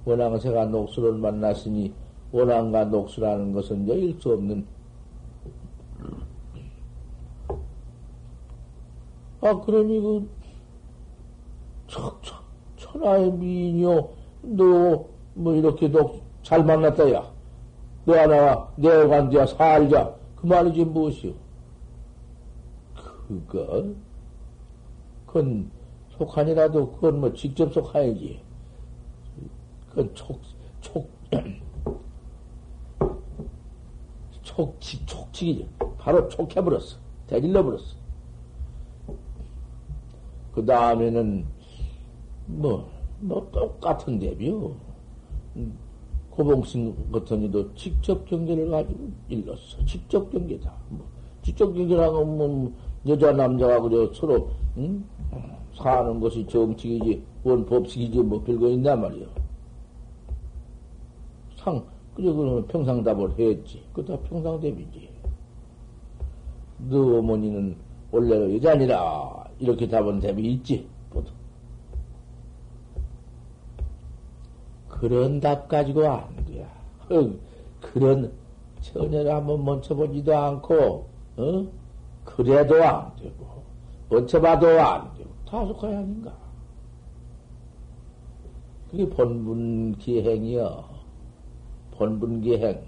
원앙새가 0.04 0.66
녹수를 0.66 1.12
만났으니 1.14 1.92
원앙과 2.32 2.86
녹수라는 2.86 3.52
것은 3.52 3.88
여길 3.88 4.18
수 4.20 4.32
없는 4.32 4.66
아 9.40 9.60
그러니 9.60 10.00
그 10.00 10.28
척척 11.86 12.42
천하의 12.76 13.32
미녀 13.32 14.08
너뭐 14.42 15.54
이렇게 15.54 15.88
녹 15.88 16.22
잘 16.48 16.64
만났다 16.64 17.12
야 17.12 17.30
너 18.06 18.14
하나와 18.14 18.72
내 18.76 19.06
관자 19.06 19.44
살자 19.44 20.14
그 20.34 20.46
말이지 20.46 20.82
무엇이오 20.82 21.34
그거 23.26 23.84
그건 25.26 25.70
속한이라도 26.16 26.92
그건 26.92 27.20
뭐 27.20 27.32
직접 27.34 27.70
속한이지. 27.72 28.40
그건 29.90 30.14
촉, 30.14 30.40
촉, 30.80 31.10
촉치, 34.42 35.04
촉치기죠. 35.04 35.66
바로 35.98 36.28
촉해버렸어. 36.28 36.96
대질러버렸어. 37.26 37.96
그 40.54 40.64
다음에는, 40.64 41.46
뭐, 42.46 42.90
뭐, 43.20 43.48
똑같은 43.52 44.18
대비요. 44.18 44.74
고봉신 46.38 47.10
같은 47.10 47.42
이도 47.42 47.74
직접 47.74 48.24
경계를 48.24 48.70
가지고 48.70 49.10
일렀어. 49.28 49.84
직접 49.84 50.30
경계다. 50.30 50.72
뭐, 50.88 51.04
직접 51.42 51.72
경계라고 51.72 52.24
뭐, 52.24 52.72
여자, 53.08 53.32
남자가 53.32 53.80
그저 53.80 54.12
서로, 54.14 54.50
응? 54.76 55.04
사는 55.74 56.20
것이 56.20 56.46
정칙이지, 56.46 57.24
원 57.42 57.66
법칙이지, 57.66 58.20
뭐 58.20 58.40
별거 58.44 58.68
있나 58.68 58.94
말이요. 58.94 59.26
상, 61.56 61.84
그래, 62.14 62.32
그러면 62.32 62.64
평상답을 62.68 63.36
했지. 63.36 63.82
그다 63.92 64.16
평상답이지. 64.20 65.08
너 66.88 67.18
어머니는 67.18 67.76
원래 68.12 68.54
여자니라. 68.54 69.44
이렇게 69.58 69.88
답은 69.88 70.20
답이 70.20 70.52
있지, 70.52 70.86
보통. 71.10 71.34
그런 75.00 75.40
답 75.40 75.68
가지고 75.68 76.08
안 76.08 76.44
돼야. 76.44 76.66
그런 77.80 78.32
처녀를 78.80 79.32
한번 79.32 79.64
먼쳐보지도 79.64 80.36
않고, 80.36 81.06
어? 81.36 81.66
그래도 82.24 82.82
안 82.84 83.14
되고, 83.16 83.62
먼쳐봐도 84.08 84.68
안 84.80 85.14
되고. 85.14 85.30
타속가야 85.46 85.98
아닌가? 85.98 86.32
그게 88.90 89.08
본분 89.08 89.96
기행이여. 89.98 90.88
본분 91.92 92.40
기행. 92.40 92.82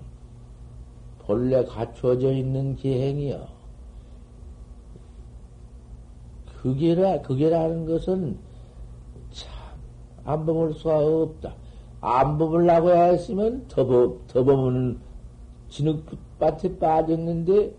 본래 1.20 1.64
갖춰져 1.64 2.32
있는 2.32 2.74
기행이여. 2.76 3.46
그게라, 6.60 7.22
그게라는 7.22 7.86
것은 7.86 8.38
참, 9.30 9.52
안 10.24 10.44
범을 10.44 10.74
수가 10.74 10.98
없다. 10.98 11.54
안 12.00 12.38
범으려고 12.38 12.90
했으면 12.90 13.66
더, 13.68 13.86
범, 13.86 14.18
더 14.26 14.44
범은 14.44 14.98
진흙밭에 15.68 16.78
빠졌는데, 16.78 17.74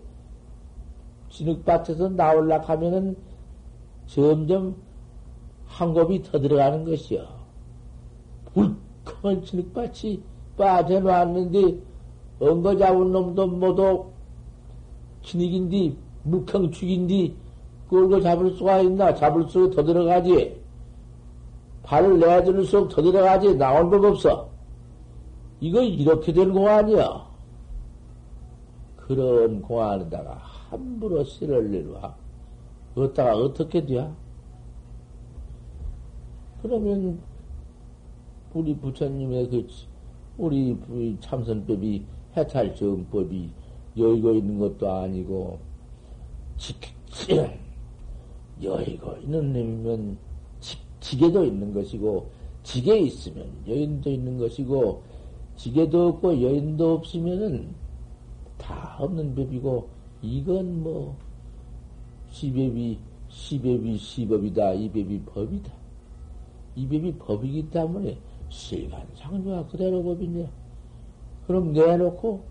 진흙밭에서 1.30 2.10
나올라 2.10 2.60
하면은 2.60 3.16
점점 4.06 4.76
한 5.66 5.92
곱이 5.92 6.22
더 6.22 6.38
들어가는 6.38 6.84
것이요. 6.84 7.26
불큰 8.54 9.44
진흙밭이 9.44 10.22
빠져나왔는데, 10.56 11.78
엉거 12.40 12.76
잡은 12.76 13.12
놈도 13.12 13.46
모두 13.46 14.06
진흙인디, 15.22 15.96
물컹축인디, 16.24 17.34
그걸 17.88 18.22
잡을 18.22 18.52
수가 18.52 18.80
있나? 18.80 19.14
잡을 19.14 19.48
수가 19.48 19.74
더 19.74 19.84
들어가지. 19.84 20.61
발을 21.82 22.18
내줄수록 22.18 22.88
더 22.88 23.02
들어가지. 23.02 23.54
나올 23.56 23.90
법 23.90 24.04
없어. 24.04 24.50
이거 25.60 25.82
이렇게 25.82 26.32
된 26.32 26.52
공안이야. 26.52 27.30
그런 28.96 29.60
공안에다가 29.62 30.34
함부로 30.34 31.24
씨를 31.24 31.70
내놔. 31.70 32.16
어디다가 32.94 33.36
어떻게 33.36 33.84
돼야? 33.84 34.14
그러면 36.62 37.20
우리 38.54 38.76
부처님의 38.76 39.48
그 39.50 39.66
우리 40.38 40.76
참선법이 41.20 42.06
해탈 42.36 42.74
정법이 42.74 43.50
여의고 43.96 44.32
있는 44.32 44.58
것도 44.58 44.90
아니고, 44.90 45.58
지, 46.56 46.74
여의고 48.62 49.16
있는 49.22 49.52
놈이면 49.52 50.18
지, 51.02 51.10
지게도 51.10 51.44
있는 51.44 51.74
것이고, 51.74 52.30
지게 52.62 52.98
있으면 53.00 53.46
여인도 53.66 54.10
있는 54.10 54.38
것이고, 54.38 55.02
지게도 55.56 56.08
없고 56.08 56.42
여인도 56.42 56.94
없으면은 56.94 57.74
다 58.56 58.96
없는 58.98 59.34
법이고, 59.34 59.88
이건 60.22 60.82
뭐, 60.82 61.16
시법이, 62.30 62.98
시법이 63.28 63.98
시법이다. 63.98 64.74
이 64.74 64.88
법이 64.88 65.22
법이다. 65.26 65.72
이 66.76 66.86
법이 66.86 67.14
법이기 67.18 67.70
때문에 67.70 68.18
실간상조가 68.48 69.66
그대로 69.66 70.02
법이냐. 70.02 70.46
그럼 71.46 71.72
내놓고 71.72 72.44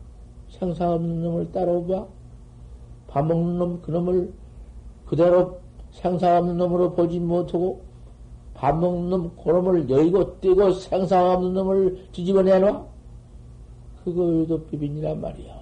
생사 0.49 0.93
없는 0.93 1.23
놈을 1.23 1.51
따라오봐. 1.51 2.07
밥 3.07 3.25
먹는 3.25 3.57
놈, 3.57 3.81
그 3.81 3.91
놈을 3.91 4.33
그대로 5.05 5.59
생사 5.91 6.37
없는 6.37 6.57
놈으로 6.57 6.93
보지 6.93 7.19
못하고 7.19 7.81
밥 8.62 8.78
먹는 8.78 9.10
놈, 9.10 9.32
그 9.43 9.50
놈을 9.50 9.89
여의고 9.89 10.39
떼고 10.39 10.71
생사 10.74 11.34
없는 11.34 11.56
놈을 11.56 12.10
뒤집어 12.12 12.43
내놔? 12.43 12.86
그거에도 14.04 14.63
비빈이란 14.65 15.19
말이야. 15.19 15.60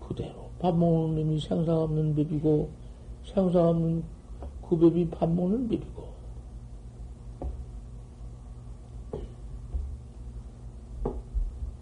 그대로 0.00 0.48
밥 0.58 0.74
먹는 0.74 1.16
놈이 1.16 1.40
생사 1.40 1.76
없는 1.76 2.16
법이고 2.16 2.70
생사 3.34 3.68
없는 3.68 4.02
그 4.66 4.78
법이 4.78 5.10
밥 5.10 5.30
먹는 5.30 5.68
법이고 5.68 6.06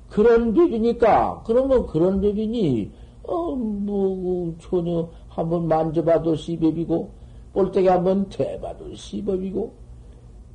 그런 0.09 0.53
법이니까, 0.53 1.45
그러면 1.47 1.87
그런 1.87 2.21
법이니, 2.21 2.91
어, 3.23 3.55
뭐, 3.55 4.57
전혀 4.61 5.09
한번 5.29 5.69
만져봐도 5.69 6.35
시법이고, 6.37 7.24
볼때기 7.55 7.87
한번 7.87 8.29
대봐도 8.29 8.95
시법이고, 8.95 9.73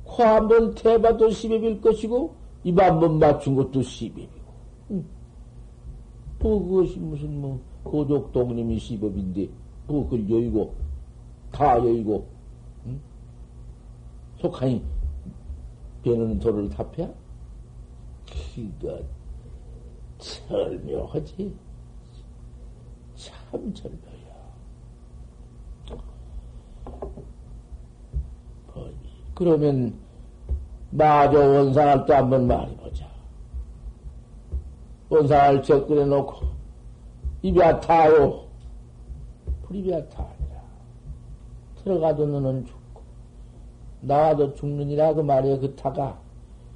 코 0.04 0.22
한번 0.22 0.74
대봐도 0.74 1.30
시법일 1.30 1.80
것이고, 1.80 2.34
입 2.62 2.78
한번 2.78 3.18
맞춘 3.18 3.56
것도 3.56 3.82
시법이고. 3.82 4.52
응. 4.90 5.04
뭐, 6.38 6.62
그것이 6.62 6.98
무슨, 6.98 7.40
뭐, 7.40 7.58
고족동님이 7.84 8.78
시법인데, 8.78 9.48
뭐, 9.86 10.04
그걸 10.04 10.28
여의고, 10.28 10.74
다 11.50 11.78
여의고, 11.78 12.26
응? 12.86 13.00
속하니, 14.38 14.82
배는 16.02 16.38
돌을 16.38 16.68
답해? 16.68 17.10
그거, 18.54 19.00
절묘하지. 20.18 21.54
참 23.14 23.74
절묘야. 23.74 24.09
그러면 29.34 29.94
마저 30.90 31.38
원상을 31.38 32.04
또 32.06 32.14
한번 32.14 32.46
말해보자. 32.46 33.06
원상을 35.08 35.62
접근해 35.62 36.04
놓고 36.04 36.46
입에 37.42 37.80
타요. 37.80 38.44
불입에 39.62 40.08
타니라. 40.08 40.60
들어가도 41.82 42.26
너는 42.26 42.66
죽고 42.66 43.00
나와도 44.02 44.54
죽느니라 44.54 45.14
그 45.14 45.20
말이야 45.20 45.58
그 45.58 45.74
타가 45.74 46.18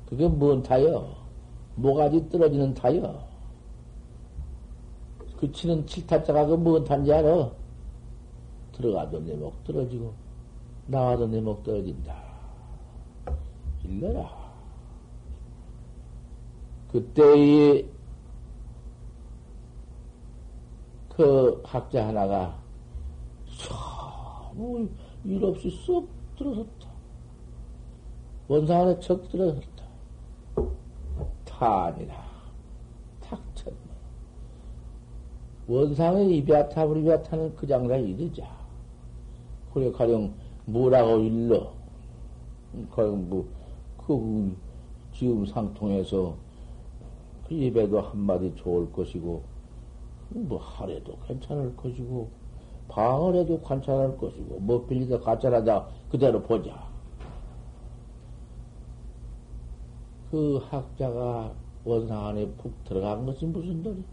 그게 0.09 0.27
뭔 0.29 0.63
타요? 0.63 1.09
모가지 1.75 2.29
떨어지는 2.31 2.73
타요. 2.75 3.23
그 5.37 5.51
치는 5.53 5.87
칠타자가 5.87 6.47
그 6.47 6.57
뭔 6.57 6.85
탄지 6.85 7.13
알아? 7.13 7.51
들어가도 8.75 9.21
내 9.21 9.35
목 9.35 9.63
떨어지고, 9.65 10.13
나와도 10.87 11.27
내 11.29 11.41
목 11.41 11.63
떨어진다. 11.65 12.15
일러라. 13.85 14.45
그때의 16.93 17.89
그 21.09 21.61
학자 21.65 22.09
하나가 22.09 22.57
아무 23.71 24.89
일 25.25 25.45
없이 25.45 25.71
쏙 25.71 26.09
들어섰다. 26.37 26.89
원상 28.49 28.83
안에 28.83 29.01
척 29.01 29.29
들어섰다. 29.29 29.85
타니라. 31.45 32.25
원상의 35.67 36.37
이비아타, 36.39 36.87
브리비아타는 36.87 37.57
그 37.57 37.67
장사에 37.67 38.03
이르자. 38.03 38.54
그래, 39.75 39.91
가령, 39.91 40.33
뭐라고 40.67 41.19
일러. 41.19 41.73
가령, 42.93 43.29
뭐, 43.29 43.45
그, 43.99 44.57
지금 45.13 45.45
상통에서 45.45 46.37
그 47.49 47.55
입에도 47.55 48.01
한마디 48.01 48.55
좋을 48.55 48.93
것이고, 48.93 49.43
뭐, 50.31 50.59
하래도 50.59 51.19
괜찮을 51.27 51.75
것이고, 51.77 52.29
방을 52.89 53.35
해도 53.35 53.61
괜찮을 53.63 54.17
것이고, 54.17 54.61
뭐 54.61 54.87
빌리다 54.87 55.19
가짜라다 55.19 55.89
그대로 56.11 56.41
보자. 56.41 56.87
그 60.31 60.61
학자가 60.69 61.53
원상 61.85 62.27
안에 62.27 62.47
푹 62.59 62.73
들어간 62.85 63.25
것이 63.27 63.47
무슨 63.47 63.83
도리? 63.83 64.05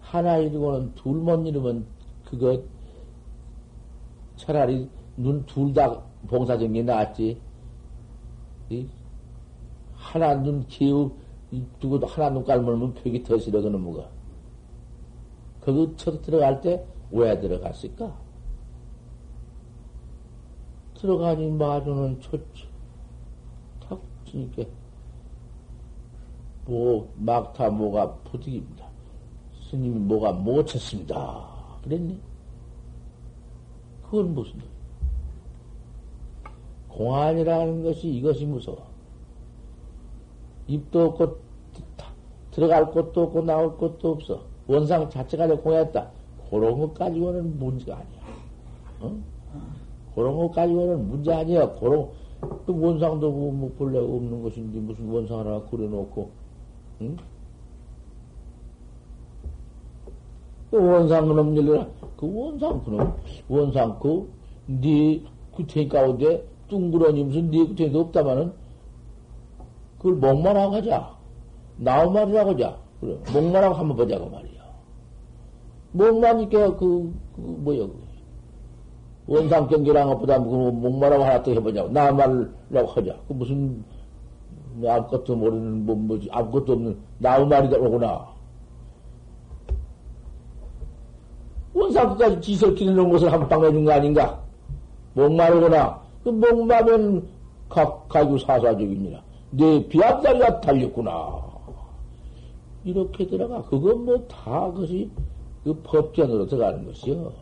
하나 0.00 0.36
이르고는 0.38 0.94
둘 0.94 1.14
못 1.14 1.46
이르면 1.46 1.86
그거 2.24 2.62
차라리 4.44 4.88
눈 5.16 5.44
둘 5.46 5.72
다 5.72 6.02
봉사적인 6.28 6.72
게 6.72 6.82
낫지. 6.82 7.40
하나 9.94 10.34
눈 10.34 10.66
기우 10.66 11.10
두고 11.80 12.04
하나 12.06 12.30
눈 12.30 12.44
깔면 12.44 12.94
벽이 12.94 13.22
더 13.22 13.38
싫어 13.38 13.62
그는 13.62 13.80
뭐가. 13.80 14.08
거기 15.62 15.96
쳐 15.96 16.20
들어갈 16.20 16.60
때 16.60 16.84
왜 17.10 17.38
들어갔을까? 17.38 18.12
들어가니 20.94 21.50
마주는 21.52 22.20
좋지. 22.20 22.66
탁 23.80 24.00
치니까 24.26 24.64
뭐 26.66 27.12
막타 27.16 27.70
뭐가 27.70 28.14
부득입니다. 28.24 28.86
스님이 29.70 29.98
뭐가 30.00 30.32
못 30.32 30.64
쳤습니다. 30.66 31.46
그랬니? 31.82 32.20
그건 34.14 34.32
무슨 34.32 34.60
공안이라는 36.88 37.82
것이 37.82 38.08
이것이 38.08 38.46
무서워. 38.46 38.78
입도 40.68 41.06
없고 41.06 41.38
들어갈 42.52 42.92
곳도 42.92 43.24
없고 43.24 43.42
나올 43.42 43.76
곳도 43.76 44.12
없어. 44.12 44.42
원상 44.68 45.10
자체가 45.10 45.48
공했다. 45.56 46.12
그런 46.48 46.78
것 46.78 46.94
가지고는 46.94 47.58
문제가 47.58 47.96
아니야. 47.96 48.20
어? 49.00 49.16
그런 50.14 50.36
것 50.36 50.52
가지고는 50.52 51.08
문제 51.08 51.32
아니야. 51.32 51.74
그런 51.74 52.08
그 52.40 52.66
원상도 52.68 53.32
뭐, 53.32 53.52
뭐 53.52 53.72
본래 53.76 53.98
없는 53.98 54.44
것인데 54.44 54.78
무슨 54.78 55.08
원상 55.08 55.40
하나 55.40 55.60
그려놓고 55.62 56.30
응? 57.00 57.16
그 60.74 60.84
원상 60.84 61.28
그놈 61.28 61.56
일러라. 61.56 61.86
그 62.16 62.28
원상 62.34 62.82
그놈, 62.82 63.12
원상 63.48 63.96
그, 64.00 64.28
네 64.66 65.22
구태 65.52 65.86
가운데 65.86 66.44
둥그러니 66.68 67.22
무슨 67.22 67.48
네 67.48 67.64
구태도 67.64 68.00
없다마는 68.00 68.52
그걸 69.98 70.14
목마라고 70.14 70.74
하자. 70.74 71.16
나우 71.76 72.10
말이라고 72.10 72.50
하자. 72.50 72.76
그래. 73.00 73.16
목마라고 73.32 73.74
한번 73.76 73.96
보자고 73.96 74.28
말이야. 74.30 74.62
목마니까 75.92 76.76
그, 76.76 77.14
그, 77.36 77.40
뭐야, 77.40 77.86
그. 77.86 78.04
원상 79.28 79.68
경계랑 79.68 80.08
것보다 80.08 80.42
그 80.42 80.50
목마라고 80.50 81.22
하나 81.22 81.40
또 81.44 81.52
해보자고. 81.52 81.90
나우말이라고 81.90 82.88
하자. 82.88 83.16
그 83.28 83.32
무슨, 83.32 83.84
뭐 84.74 84.90
아무것도 84.90 85.36
모르는, 85.36 85.86
뭐, 85.86 85.94
뭐지, 85.94 86.28
아무것도 86.32 86.72
없는 86.72 86.98
나우 87.18 87.46
말이라고나. 87.46 88.33
원상까지 91.74 92.40
지설 92.40 92.74
기르는 92.74 93.10
것을 93.10 93.30
한방 93.32 93.60
내준 93.60 93.84
거 93.84 93.92
아닌가? 93.92 94.40
목마르거나, 95.14 96.00
그 96.22 96.28
목마면 96.30 97.26
각, 97.68 98.08
가구 98.08 98.38
사사적입니다. 98.38 99.22
내 99.50 99.86
비압다리가 99.88 100.60
달렸구나. 100.60 101.42
이렇게 102.84 103.26
들어가. 103.26 103.62
그건 103.64 104.04
뭐 104.04 104.28
다 104.28 104.70
그것이 104.72 105.10
그 105.64 105.74
법전으로 105.82 106.46
들어가는 106.46 106.84
것이요. 106.86 107.32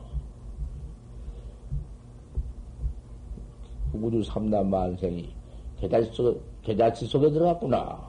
우주 3.94 4.22
삼남 4.22 4.70
만생이 4.70 5.28
계자치 5.80 6.10
속에, 6.12 6.40
계자치 6.62 7.06
속에 7.06 7.30
들어갔구나. 7.30 8.00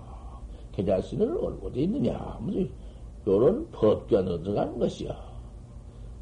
계자신을 0.73 1.37
얼고돼 1.37 1.81
있느냐? 1.81 2.37
무슨 2.41 2.69
요런 3.27 3.67
법견 3.71 4.25
들어가는 4.43 4.79
것이야. 4.79 5.32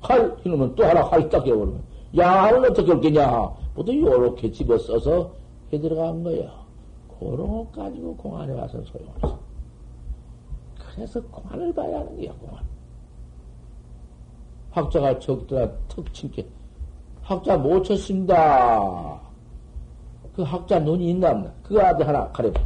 활, 0.01 0.35
이놈은 0.43 0.75
또 0.75 0.83
하나 0.83 1.01
활딱 1.03 1.45
해버리면, 1.45 1.83
야를 2.17 2.71
어떻게 2.71 2.91
얻겠냐? 2.91 3.51
모두 3.75 3.95
요렇게 3.95 4.51
집어 4.51 4.77
써서 4.77 5.31
해 5.71 5.79
들어간 5.79 6.23
거야. 6.23 6.51
그런 7.19 7.37
거 7.37 7.67
가지고 7.73 8.15
공안에 8.17 8.51
와서 8.53 8.81
소용없어. 8.83 9.39
그래서 10.77 11.21
공안을 11.21 11.73
봐야 11.73 11.99
하는 11.99 12.17
거야, 12.17 12.33
공안. 12.33 12.63
학자가 14.71 15.19
적더라 15.19 15.69
턱 15.87 16.13
친게. 16.13 16.45
학자 17.21 17.57
못 17.57 17.83
쳤습니다. 17.83 19.21
그 20.35 20.41
학자 20.43 20.79
눈이 20.79 21.11
있나 21.11 21.31
없나? 21.31 21.53
그거 21.61 21.81
아들 21.81 22.07
하나 22.07 22.29
가려봐. 22.31 22.59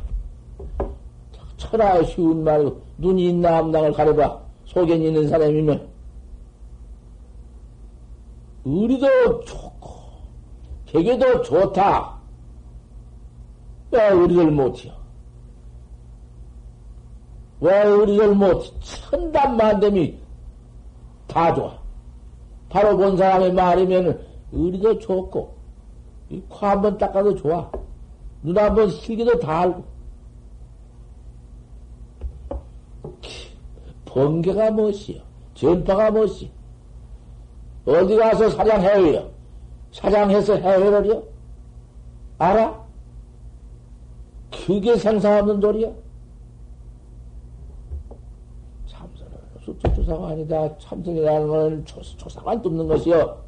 천하의 1.57 2.05
쉬운 2.05 2.43
말이고, 2.43 2.81
눈이 2.97 3.29
있나 3.29 3.59
없나를 3.59 3.91
가려봐. 3.91 4.41
속에 4.65 4.95
있는 4.95 5.27
사람이면. 5.27 5.94
의리도 8.65 9.41
좋고, 9.45 9.89
개개도 10.87 11.43
좋다. 11.43 12.15
왜 13.91 14.07
의리를 14.09 14.51
못해요? 14.51 14.93
왜 17.61 17.83
의리를 17.83 18.35
못해? 18.35 18.69
천단만됨이 18.81 20.19
다 21.27 21.53
좋아. 21.53 21.77
바로 22.69 22.97
본 22.97 23.15
사람의 23.17 23.53
말이면 23.53 24.25
의리도 24.51 24.99
좋고, 24.99 25.55
코 26.49 26.65
한 26.67 26.81
번 26.81 26.97
닦아도 26.97 27.35
좋아. 27.35 27.69
눈 28.43 28.57
한 28.57 28.73
번 28.75 28.89
실기도 28.89 29.39
다 29.39 29.61
알고. 29.61 29.83
번개가 34.05 34.71
무엇이요? 34.71 35.21
전파가 35.53 36.09
무엇이? 36.11 36.51
어디 37.85 38.15
가서 38.15 38.49
사냥해요? 38.49 39.29
사냥해서 39.91 40.55
해외를요? 40.55 41.23
알아? 42.37 42.85
그게 44.51 44.97
생사 44.97 45.39
없는 45.39 45.59
돌이야? 45.59 45.89
참선은 48.87 49.31
수투조사가 49.61 50.29
아니다. 50.29 50.77
참선이라는 50.79 51.47
것은 51.47 51.85
조, 51.85 52.01
조사관 52.01 52.61
뚫는 52.61 52.87
것이요. 52.87 53.43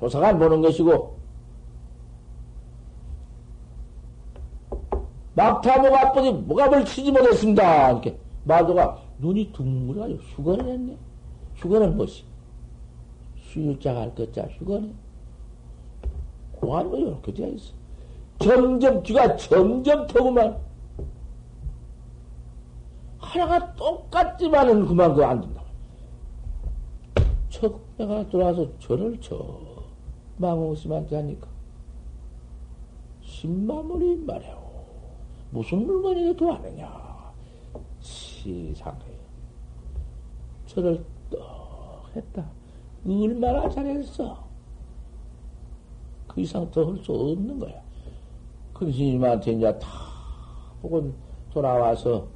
조사관 0.00 0.38
보는 0.38 0.60
것이고, 0.62 1.18
막타모가 5.34 6.12
뿌지 6.12 6.32
목압을 6.32 6.84
치지 6.84 7.12
못했습니다. 7.12 7.92
이렇게 7.92 8.18
마도가 8.44 8.98
눈이 9.18 9.52
둥글어가지고 9.52 10.20
휴거를 10.20 10.66
했네. 10.66 10.96
휴거는 11.56 11.96
무엇 11.96 12.10
이? 13.50 13.52
수유자가 13.52 14.02
할 14.02 14.14
것자 14.14 14.42
휴거네. 14.42 14.92
공안은 16.52 16.98
이렇게 16.98 17.32
되어 17.32 17.48
있어. 17.48 17.72
점점 18.38 19.02
뒤가 19.02 19.36
점점 19.36 20.06
더구만 20.06 20.58
하나가 23.18 23.74
똑같지만은 23.74 24.86
그만 24.86 25.10
그거 25.14 25.26
안 25.26 25.40
된다. 25.40 25.62
척 27.48 27.80
내가 27.98 28.26
들어와서 28.28 28.66
저를 28.78 29.20
쳐 29.20 29.58
망홍심한테 30.38 31.16
하니까 31.16 31.48
신마물이 33.22 34.16
말해요. 34.24 34.58
무슨 35.50 35.86
물건이냐 35.86 36.34
도하느냐. 36.34 37.32
시상해. 38.00 39.04
저를 40.66 41.04
떡 41.30 42.10
했다. 42.14 42.59
얼마나 43.06 43.68
잘했어. 43.68 44.36
그 46.28 46.40
이상 46.40 46.70
더 46.70 46.84
할 46.86 46.96
수 47.02 47.12
없는 47.12 47.58
거야. 47.58 47.72
큰 48.74 48.92
스님한테 48.92 49.52
이제 49.52 49.78
다 49.78 49.88
보고 50.80 51.12
돌아와서 51.52 52.26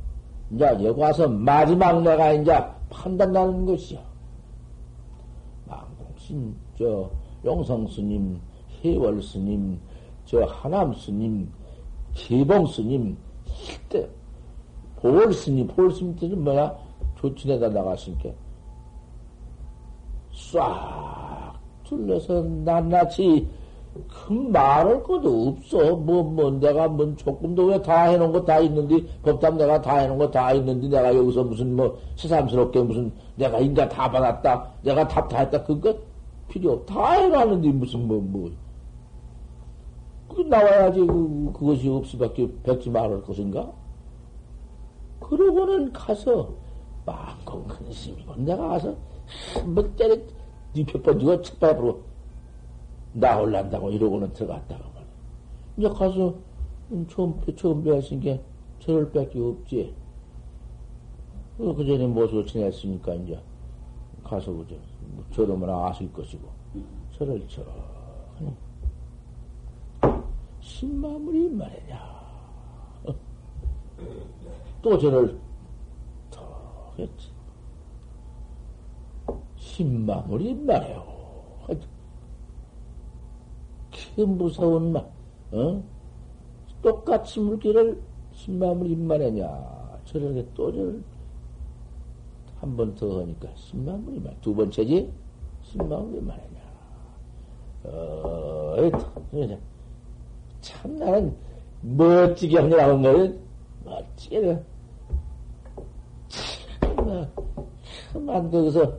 이제 0.51 0.65
여기 0.83 1.01
와서 1.01 1.29
마지막 1.29 2.03
내가 2.03 2.33
이제 2.33 2.53
판단나는 2.91 3.65
것이야. 3.67 4.01
망공신, 5.67 6.55
저, 6.79 7.11
용성 7.45 7.87
스님, 7.89 8.41
해월 8.83 9.23
스님, 9.23 9.79
저, 10.27 10.45
하남 10.45 10.93
스님, 10.95 11.51
개봉 12.15 12.67
스님, 12.67 13.17
실대, 13.47 14.09
보월 14.97 15.33
스님, 15.33 15.67
보월 15.69 15.91
스님 15.93 16.17
때는 16.17 16.43
뭐야? 16.45 16.77
조친에다 17.17 17.69
나가신게 17.71 18.35
싹 20.35 21.55
둘러서 21.85 22.43
낱낱이 22.43 23.47
그 24.09 24.33
말할 24.33 25.03
것도 25.05 25.49
없어. 25.49 25.95
뭐, 25.97 26.23
뭐, 26.25 26.51
내가 26.51 26.89
뭔 26.89 27.17
조금도 27.17 27.67
왜 27.67 27.81
다 27.81 28.05
해놓은 28.11 28.33
거 28.33 28.45
다 28.45 28.59
있는데, 28.59 29.07
법담 29.23 29.57
내가 29.57 29.81
다 29.81 29.99
해놓은 29.99 30.19
거 30.19 30.29
다 30.31 30.53
있는데, 30.55 30.89
내가 30.89 31.15
여기서 31.15 31.45
무슨 31.45 31.77
뭐, 31.77 31.97
새삼스럽게 32.17 32.83
무슨, 32.83 33.13
내가 33.37 33.61
인자 33.61 33.89
다 33.89 34.11
받았다, 34.11 34.73
내가 34.83 35.07
답 35.07 35.29
다 35.29 35.39
했다, 35.41 35.63
그거 35.63 35.95
필요 36.49 36.73
없. 36.73 36.87
다 36.87 37.13
해놨는데, 37.13 37.69
무슨 37.69 38.09
뭐, 38.09 38.21
뭐. 38.21 38.51
그 40.29 40.41
나와야지, 40.43 40.99
그, 41.07 41.53
그것이 41.57 41.89
없이밖에 41.89 42.51
뵙지 42.65 42.91
말할 42.91 43.23
것인가? 43.23 43.71
그러고는 45.21 45.93
가서, 45.93 46.49
마음껏 47.07 47.65
근심이고, 47.69 48.35
내가 48.39 48.67
가서, 48.71 48.97
한번 49.55 49.95
때려, 49.97 50.17
니편번 50.75 51.19
누가 51.19 51.41
책바로 51.41 52.03
나올란다고 53.13 53.91
이러고는 53.91 54.33
들어갔다가 54.33 54.85
말이야. 54.85 55.11
이제 55.77 55.89
가서, 55.89 56.35
처음, 57.09 57.41
처음 57.57 57.83
배웠은 57.83 58.21
게, 58.21 58.41
저럴 58.81 59.11
밖에 59.11 59.39
없지. 59.39 59.95
그 61.57 61.87
전에 61.87 62.07
모습을 62.07 62.47
지냈으니까, 62.47 63.15
이제, 63.15 63.41
가서, 64.23 64.53
그저, 64.53 64.75
저러면 65.33 65.71
아실 65.71 66.13
것이고, 66.13 66.49
저를 67.13 67.45
저, 67.49 67.65
신마물이 70.61 71.51
말이냐. 71.51 72.15
또 74.83 74.99
저를 74.99 75.39
더 76.31 76.93
했지. 76.99 77.34
신마물이 79.79 80.55
말이요. 80.55 81.05
그 84.15 84.21
무서운 84.21 84.93
말, 84.93 85.05
어? 85.51 85.83
똑같이 86.81 87.41
물기를 87.41 88.01
신마물 88.33 88.89
입만하냐. 88.91 89.99
저렇게 90.05 90.47
또 90.55 90.71
저를 90.71 91.03
한 92.61 92.77
번 92.77 92.95
더 92.95 93.21
하니까 93.21 93.49
신마물이 93.57 94.21
말. 94.21 94.41
두 94.41 94.55
번째지? 94.55 95.13
신마물이 95.63 96.21
말하냐. 96.21 96.61
어, 97.85 98.77
참 100.61 100.97
나는 100.97 101.37
멋지게 101.83 102.59
하느라고 102.59 103.03
거는 103.03 103.41
멋지게 103.85 104.63
참만 108.13 108.51
거기서 108.51 108.99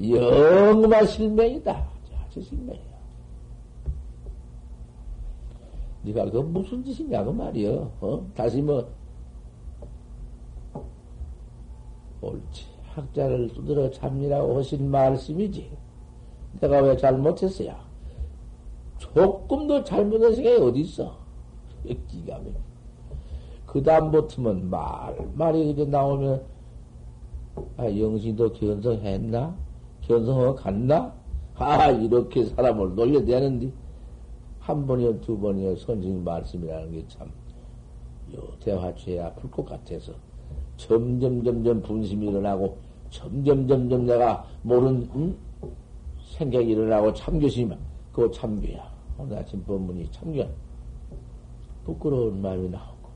영마 0.00 1.04
실명이다. 1.04 1.88
아주 2.24 2.40
실명이야. 2.40 2.98
네가 6.02 6.30
그 6.30 6.38
무슨 6.38 6.84
짓이냐고 6.84 7.32
말이여. 7.32 7.92
어? 8.00 8.26
다시 8.34 8.62
뭐 8.62 8.88
옳지. 12.20 12.66
학자를 12.94 13.48
두드러 13.48 13.90
잡니라고 13.90 14.58
하신 14.58 14.90
말씀이지. 14.90 15.70
내가 16.60 16.80
왜 16.80 16.96
잘못했어야? 16.96 17.78
조금도 18.98 19.84
잘못한 19.84 20.34
생각이 20.34 20.60
어디 20.60 20.80
있어? 20.80 21.16
기가 22.08 22.38
막혀. 22.38 22.50
그 23.66 23.82
다음부터는 23.82 24.68
말, 24.70 25.16
말이 25.34 25.66
그저 25.66 25.88
나오면, 25.88 26.42
아, 27.76 27.84
영신도 27.84 28.52
견성했나? 28.54 29.54
견성하고 30.08 30.54
갔나? 30.56 31.14
아, 31.54 31.90
이렇게 31.90 32.44
사람을 32.46 32.94
놀려대는데, 32.94 33.70
한 34.58 34.86
번이요, 34.86 35.20
두 35.20 35.38
번이요, 35.38 35.76
선생님 35.76 36.24
말씀이라는 36.24 36.92
게 36.92 37.04
참, 37.08 37.30
요, 38.34 38.40
대화체에 38.60 39.20
아플 39.20 39.50
것 39.50 39.64
같아서, 39.66 40.12
점점, 40.76 41.44
점점 41.44 41.82
분심이 41.82 42.26
일어나고, 42.28 42.78
점점, 43.10 43.68
점점 43.68 44.06
내가 44.06 44.46
모르는, 44.62 45.08
응? 45.14 45.36
생각이 46.36 46.68
일어나고 46.68 47.12
참교심이, 47.12 47.74
그거 48.12 48.30
참교야. 48.30 48.98
오늘 49.18 49.38
아침 49.38 49.62
법문이 49.64 50.10
참견. 50.12 50.48
부끄러운 51.84 52.40
마음이 52.40 52.68
나오고, 52.68 53.08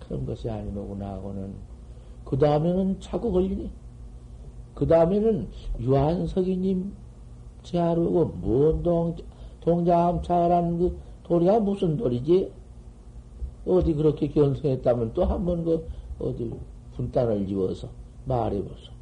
그런 0.00 0.26
것이 0.26 0.50
아니로구나 0.50 1.12
하고는 1.12 1.54
그 2.24 2.38
다음에는 2.38 3.00
자꾸 3.00 3.30
걸리니 3.30 3.70
그 4.74 4.86
다음에는 4.86 5.48
유한석이님 5.80 6.92
제하루고 7.62 8.24
뭔동 8.42 9.16
동자함 9.60 10.22
차라는 10.22 10.78
그 10.78 10.98
도리가 11.24 11.60
무슨 11.60 11.96
도리지? 11.96 12.50
어디 13.66 13.94
그렇게 13.94 14.28
견성했다면 14.28 15.14
또 15.14 15.24
한 15.24 15.44
번 15.44 15.64
그 15.64 15.86
어디 16.18 16.50
분단을 16.96 17.46
지워서 17.46 17.88
말해보소. 18.26 18.92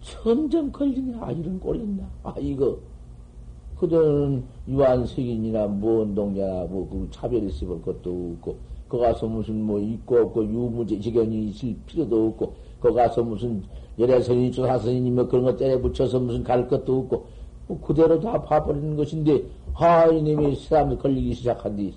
점점 0.00 0.72
걸리네. 0.72 1.16
아, 1.20 1.30
이런 1.30 1.60
꼴이 1.60 1.80
있나. 1.80 2.08
아, 2.22 2.34
이거. 2.40 2.78
그들은 3.78 4.42
유한석인이나 4.66 5.66
무운동자나 5.68 6.64
뭐 6.64 6.88
그 6.90 7.08
차별 7.10 7.44
있을 7.44 7.68
것도 7.82 8.34
없고, 8.34 8.56
거 8.88 8.98
가서 8.98 9.26
무슨 9.26 9.62
뭐 9.62 9.78
있고 9.78 10.16
없고 10.16 10.44
유무제 10.44 10.98
지견이 10.98 11.50
있을 11.50 11.76
필요도 11.86 12.28
없고, 12.28 12.54
거 12.80 12.92
가서 12.92 13.22
무슨 13.22 13.62
열애선이 13.98 14.52
주사선이니 14.52 15.10
뭐 15.10 15.26
그런 15.26 15.44
거 15.44 15.56
때려 15.56 15.78
붙여서 15.80 16.20
무슨 16.20 16.44
갈 16.44 16.68
것도 16.68 17.00
없고, 17.00 17.26
뭐 17.66 17.80
그대로 17.80 18.20
다 18.20 18.40
봐버리는 18.40 18.96
것인데, 18.96 19.42
아, 19.74 20.06
이님이 20.06 20.56
사람이 20.56 20.96
걸리기 20.98 21.34
시작한 21.34 21.76
뒤, 21.76 21.94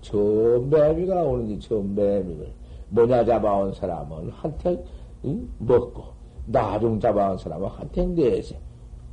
처음 0.00 0.70
매미가 0.70 1.22
오는데 1.22 1.58
처음 1.58 1.94
매미를 1.94 2.52
뭐냐 2.90 3.24
잡아온 3.24 3.72
사람은 3.72 4.30
한테 4.30 4.84
응? 5.24 5.48
먹고, 5.58 6.04
나중 6.46 6.98
잡아온 7.00 7.38
사람은 7.38 7.68
한테 7.68 8.06
내세. 8.06 8.58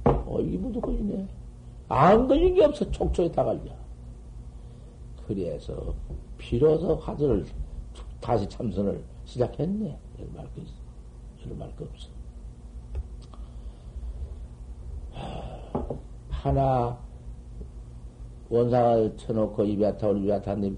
어, 0.05 0.39
이게 0.41 0.57
모두 0.57 0.79
걸리네. 0.81 1.27
안 1.87 2.27
걸린 2.27 2.53
게 2.53 2.65
없어. 2.65 2.89
촉촉히 2.91 3.31
다 3.31 3.43
걸려. 3.43 3.71
그래서, 5.27 5.93
비로소 6.37 6.95
화두를 6.95 7.45
다시 8.19 8.47
참선을 8.47 9.01
시작했네. 9.25 9.97
이런 10.17 10.33
말거 10.35 10.51
있어. 10.61 10.73
이런 11.45 11.59
말거 11.59 11.85
없어. 11.85 12.18
하나, 16.41 16.97
원상을 18.49 19.17
쳐놓고 19.17 19.61
이베아타, 19.65 20.07
올리베아타인데, 20.07 20.71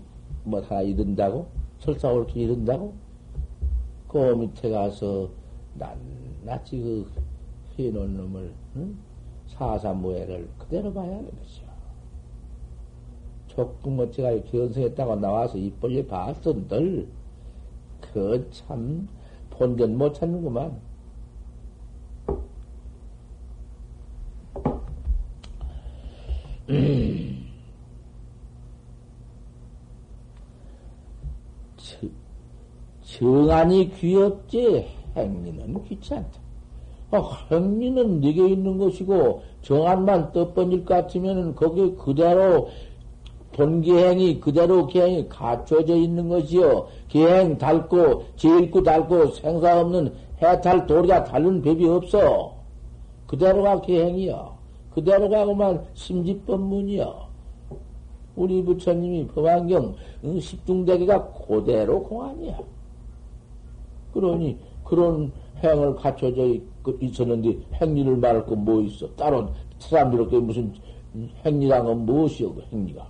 뭐 0.44 0.60
하나 0.62 0.82
이른다고? 0.82 1.50
설사 1.78 2.12
옳게 2.12 2.42
이른다고? 2.42 2.96
그 4.08 4.18
밑에 4.34 4.72
가서, 4.72 5.30
난, 5.76 6.00
낱지 6.46 6.80
그, 6.80 7.12
해놓은 7.78 8.18
놈을, 8.18 8.52
응? 8.78 8.98
사사무해를 9.50 10.50
그대로 10.58 10.92
봐야 10.92 11.06
하는 11.06 11.30
것이요. 11.30 11.68
조금 13.46 14.00
어찌가 14.00 14.42
견성했다고 14.42 15.18
나와서 15.18 15.60
입 15.60 15.80
벌려 15.80 16.04
봤던들, 16.08 17.08
그 18.02 18.50
참, 18.50 19.08
본전 19.52 19.96
못 19.96 20.14
찾는구만. 20.14 20.91
정안이 33.22 33.92
귀엽지 34.00 34.88
행리는 35.16 35.84
귀찮다. 35.84 36.42
어, 37.12 37.30
행리는 37.52 38.20
네게 38.20 38.48
있는 38.48 38.80
것이고 38.80 39.44
정안만 39.62 40.32
떠번질 40.32 40.86
것 40.86 40.96
같으면은 40.96 41.54
거기 41.54 41.96
그대로 41.98 42.70
본기행이 43.54 44.40
그대로 44.40 44.88
기행이 44.88 45.30
갖춰져 45.30 45.96
있는 45.96 46.30
것이요. 46.30 46.88
기행 47.10 47.60
닳고 47.60 48.24
제일구 48.38 48.82
닳고 48.82 49.28
생사 49.28 49.82
없는 49.82 50.14
해탈 50.42 50.88
도리가 50.88 51.26
다른 51.26 51.62
법이 51.62 51.88
없어. 51.88 52.56
그대로가 53.28 53.82
기행이요. 53.82 54.58
그대로가 54.96 55.46
그만 55.46 55.86
심지법문이요. 55.94 57.30
우리 58.36 58.64
부처님이 58.64 59.28
법안경 59.28 59.94
십중대기가 60.40 61.34
그대로 61.34 62.02
공안이야. 62.02 62.81
그러니 64.14 64.58
그런 64.84 65.32
행을 65.64 65.96
갖춰져 65.96 66.56
있었는데 67.00 67.58
행리를 67.76 68.16
말할 68.18 68.46
거뭐 68.46 68.82
있어? 68.82 69.08
따로 69.16 69.50
사람들에게 69.80 70.40
무슨 70.40 70.74
행리란 71.46 71.86
건 71.86 72.06
무엇이여 72.06 72.54
그 72.54 72.62
행리가? 72.72 73.08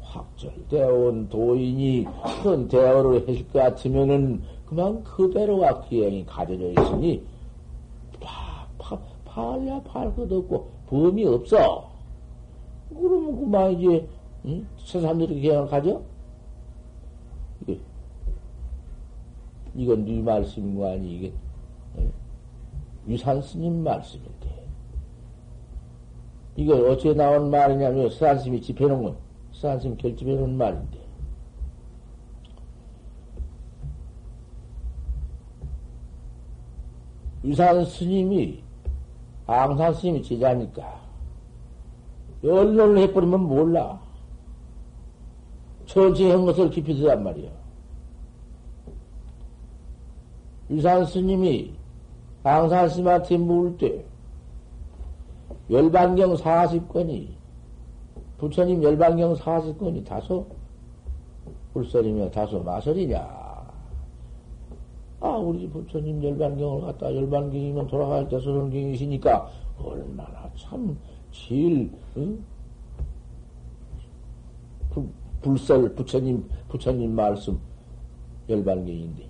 확절되어 0.00 0.94
온 0.94 1.28
도인이 1.28 2.06
큰 2.42 2.66
대어를 2.68 3.28
했을 3.28 3.46
것 3.48 3.58
같으면은 3.58 4.42
그만 4.66 5.02
그대로가 5.04 5.82
기행이 5.82 6.24
가져져 6.26 6.70
있으니 6.70 7.22
파, 8.20 8.66
파, 8.78 8.98
팔야 9.24 9.80
팔 9.82 10.14
것 10.14 10.30
없고 10.30 10.70
범이 10.88 11.24
없어. 11.26 11.90
그러면 12.88 13.38
그만 13.38 13.72
이제 13.72 14.08
응? 14.46 14.66
세상들이 14.78 15.40
기행을 15.40 15.66
가져? 15.68 16.00
이건 19.78 20.04
네 20.04 20.20
말씀인 20.20 20.76
거 20.76 20.90
아니, 20.90 21.14
이게. 21.14 21.32
유산 23.06 23.40
스님 23.40 23.84
말씀인데. 23.84 24.66
이걸 26.56 26.90
어떻게 26.90 27.14
나온 27.14 27.48
말이냐면, 27.48 28.10
서한 28.10 28.40
스님이 28.40 28.60
집해놓은 28.60 29.04
건, 29.04 29.16
서한 29.52 29.78
스님 29.78 29.96
결집해놓은 29.96 30.58
말인데. 30.58 30.98
유산 37.44 37.84
스님이, 37.84 38.64
앙산 39.46 39.94
스님이 39.94 40.24
제자니까, 40.24 41.00
연론을 42.42 42.98
해버리면 42.98 43.40
몰라. 43.42 44.00
처지한 45.86 46.44
것을 46.44 46.68
깊이 46.68 46.96
들란 46.96 47.22
말이야. 47.22 47.67
유산 50.70 51.04
스님이 51.04 51.72
앙산 52.42 52.88
스님한테 52.88 53.36
물 53.36 53.76
때, 53.76 54.04
열반경 55.70 56.34
40권이, 56.34 57.28
부처님 58.38 58.82
열반경 58.82 59.34
40권이 59.34 60.04
다소 60.04 60.46
불설이며 61.72 62.30
다소 62.30 62.60
마설이냐. 62.62 63.48
아, 65.20 65.28
우리 65.30 65.68
부처님 65.68 66.22
열반경을 66.22 66.82
갖다 66.82 67.14
열반경이면 67.14 67.86
돌아갈 67.88 68.28
때 68.28 68.38
소설경이시니까 68.38 69.50
얼마나 69.82 70.50
참 70.56 70.96
제일, 71.32 71.90
응? 72.16 72.38
불설 75.42 75.94
부처님, 75.94 76.48
부처님 76.68 77.14
말씀 77.14 77.58
열반경인데. 78.48 79.27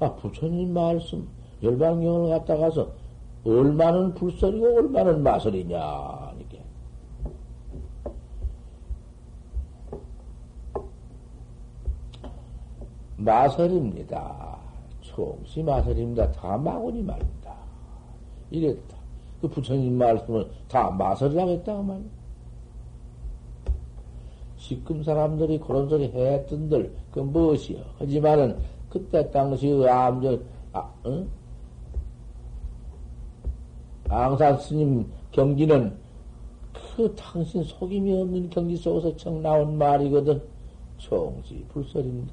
아, 0.00 0.14
부처님 0.14 0.72
말씀, 0.72 1.28
열반경을 1.62 2.30
갖다 2.30 2.56
가서 2.56 2.90
얼마는 3.44 4.14
불설이고 4.14 4.78
얼마는 4.78 5.22
마설이냐, 5.22 6.32
이게. 6.40 6.62
마설입니다. 13.18 14.58
총시 15.02 15.62
마설입니다. 15.62 16.32
다 16.32 16.56
마구니 16.56 17.02
말입니다. 17.02 17.54
이랬다. 18.50 18.96
그 19.42 19.48
부처님 19.48 19.98
말씀을 19.98 20.50
다 20.68 20.90
마설이라고 20.90 21.50
했다고 21.50 21.82
말이야. 21.82 22.20
지금 24.56 25.02
사람들이 25.02 25.58
그런 25.58 25.88
소리 25.90 26.04
했던들, 26.04 26.94
그 27.10 27.20
무엇이요? 27.20 27.80
하지만은, 27.98 28.58
그때 28.90 29.30
당시 29.30 29.72
암전, 29.88 30.44
아, 30.72 30.92
응? 31.06 31.28
앙산 34.08 34.58
스님 34.58 35.06
경지는 35.30 35.96
그 36.72 37.14
당신 37.14 37.62
속임이 37.62 38.20
없는 38.20 38.50
경지 38.50 38.76
속에서 38.76 39.16
청 39.16 39.40
나온 39.40 39.78
말이거든. 39.78 40.42
총시 40.98 41.64
불설입니다. 41.68 42.32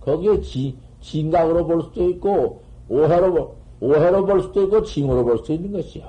거기에 0.00 0.40
지, 0.40 0.76
진각으로 1.00 1.66
볼 1.66 1.82
수도 1.82 2.08
있고, 2.08 2.62
오해로, 2.88 3.32
볼, 3.32 3.50
오해로 3.80 4.24
볼 4.24 4.42
수도 4.42 4.62
있고, 4.62 4.82
징으로 4.82 5.24
볼 5.24 5.38
수도 5.38 5.52
있는 5.52 5.72
것이요. 5.72 6.04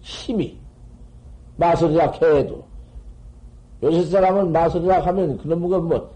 힘이. 0.00 0.58
마술이라 1.56 2.10
해도. 2.10 2.64
요새 3.82 4.02
사람은 4.02 4.52
마술이라 4.52 5.06
하면 5.06 5.38
그놈은 5.38 5.84
뭐, 5.84 6.10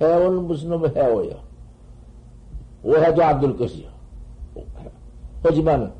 해오는 0.00 0.44
무슨 0.46 0.68
놈의 0.70 0.94
해오요? 0.94 1.40
오해도 2.82 3.22
안 3.24 3.40
될 3.40 3.56
것이요. 3.56 3.88
하지만 5.42 5.92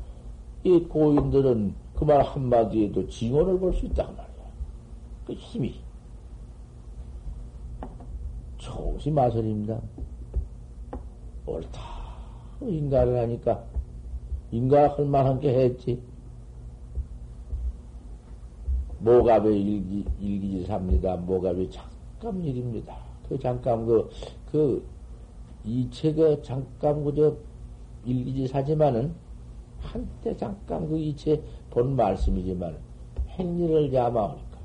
이 0.63 0.79
고인들은 0.79 1.73
그 1.95 2.05
말 2.05 2.21
한마디에도 2.23 3.07
징언을 3.09 3.59
볼 3.59 3.73
수 3.73 3.85
있단 3.87 4.07
말이야. 4.07 4.45
그 5.27 5.33
힘이. 5.33 5.81
조심하소입니다. 8.57 9.79
옳다. 11.45 11.81
인가를 12.61 13.19
하니까 13.19 13.63
인가 14.51 14.87
할 14.95 15.05
만한 15.05 15.39
게 15.39 15.53
했지. 15.53 16.01
모갑의 18.99 19.61
일기, 19.61 20.05
일기지삽니다. 20.19 21.17
모갑의 21.17 21.69
잠깐 21.71 22.41
일입니다. 22.43 22.97
그 23.29 23.37
잠깐 23.39 23.85
그, 23.85 24.09
그, 24.51 24.83
이체 25.63 26.13
그 26.13 26.41
잠깐 26.41 27.03
그저 27.03 27.35
일기지 28.03 28.47
사지만은 28.47 29.13
한때 29.79 30.35
잠깐 30.35 30.89
그 30.89 30.97
이체 30.97 31.41
본 31.69 31.95
말씀이지만 31.95 32.75
행리를 33.29 33.93
야마하니까 33.93 34.59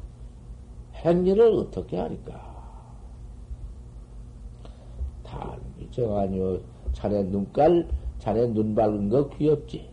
행리를 0.95 1.43
어떻게 1.43 1.99
하니까? 1.99 2.55
단비 5.23 5.91
정 5.91 6.17
아니요 6.17 6.59
자네 6.93 7.23
눈깔 7.25 7.87
자네 8.19 8.47
눈 8.47 8.75
밝은 8.75 9.09
거 9.11 9.29
귀엽지? 9.31 9.91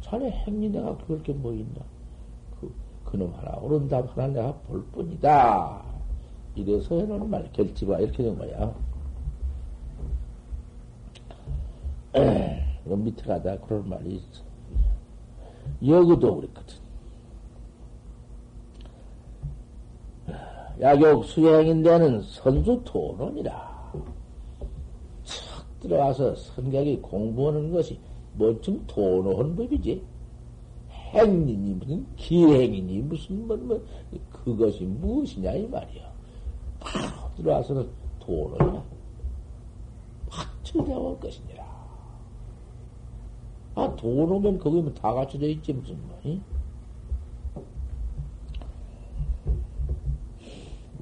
자네 0.00 0.30
행리 0.30 0.68
내가 0.68 0.96
그럴 0.98 1.22
게 1.22 1.32
뭐 1.32 1.52
있나 1.52 1.80
그 2.60 2.72
그놈 3.04 3.32
하나 3.34 3.56
오른답 3.58 4.16
하나 4.16 4.26
내가 4.28 4.52
볼 4.66 4.84
뿐이다 4.86 5.91
이래서 6.54 6.98
해놓은 6.98 7.30
말 7.30 7.50
결집아 7.52 7.98
이렇게 7.98 8.22
된 8.22 8.36
거야. 8.36 8.74
그 12.84 12.94
밑에 12.94 13.22
가다 13.24 13.58
그런 13.60 13.88
말이 13.88 14.16
있어. 14.16 14.42
여기도 15.86 16.36
그랬거든. 16.36 16.76
야욕 20.80 21.24
수행인데는 21.24 22.22
선수 22.22 22.82
토론이라. 22.84 23.92
척 25.22 25.80
들어와서 25.80 26.34
선객이 26.34 27.00
공부하는 27.00 27.72
것이 27.72 27.98
뭐좀 28.34 28.84
토론한 28.86 29.56
법이지. 29.56 30.04
행리니 30.90 31.74
무슨 31.74 32.06
기행이니 32.16 33.02
무슨 33.02 33.46
뭐, 33.46 33.56
뭐 33.56 33.82
그것이 34.30 34.84
무엇이냐 34.84 35.52
이 35.52 35.66
말이야. 35.68 36.11
들어와서는 37.36 37.88
토론이야. 38.20 38.82
확철대할 40.28 41.20
것이니라. 41.20 41.62
아, 43.74 43.96
돈 43.96 44.30
오면 44.30 44.58
거기면 44.58 44.94
다 44.94 45.12
갖춰져 45.14 45.46
있지, 45.46 45.72
무슨 45.72 45.96
뭐, 46.06 46.40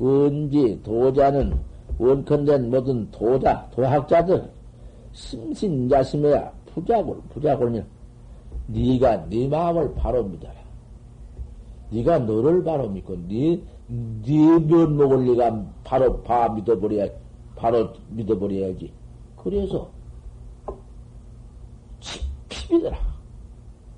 언제 0.00 0.80
도자는 0.82 1.58
원컨된 1.98 2.70
모든 2.70 3.10
도자, 3.10 3.68
도학자들, 3.72 4.50
심신자심해야 5.12 6.52
부자골, 6.66 7.20
부자골이면 7.30 7.86
네가 8.68 9.28
네 9.28 9.48
마음을 9.48 9.94
바로 9.94 10.24
믿어라. 10.24 10.54
네가 11.90 12.20
너를 12.20 12.64
바로 12.64 12.88
믿고 12.88 13.16
네, 13.28 13.60
네 13.90 14.58
면목을 14.58 15.26
네가 15.26 15.66
바로 15.82 16.22
봐 16.22 16.48
믿어버려야 16.50 17.08
바로 17.56 17.92
믿어버려야지. 18.10 18.92
그래서 19.36 19.90
믿어라. 22.70 22.98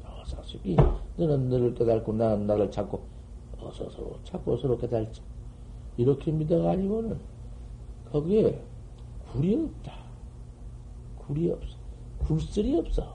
어서 0.05 0.43
속이 0.43 0.77
너는 1.17 1.51
너를 1.51 1.75
깨달고 1.75 2.15
나는 2.15 2.47
나를 2.47 2.71
찾고 2.71 3.03
어서 3.61 3.89
서로 3.91 4.19
찾고 4.25 4.57
서로 4.57 4.79
깨달지. 4.79 5.21
이렇게 5.99 6.33
믿어가지고는 6.33 7.19
거기에 8.11 8.63
굴이 9.31 9.55
없다. 9.57 9.93
굴이 11.19 11.51
없어. 11.51 11.77
굴슬이 12.21 12.79
없어. 12.79 13.15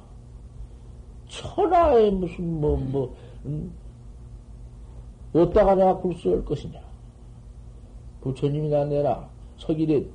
천하에 1.28 2.12
무슨 2.12 2.62
뭐, 2.62 2.78
뭐, 2.78 3.16
음, 3.46 3.74
어디다가 5.42 5.76
내가 5.76 5.98
굴슬할 5.98 6.44
것이냐. 6.46 6.80
부처님이나 8.22 8.86
내라. 8.86 9.30
서길에 9.58 10.06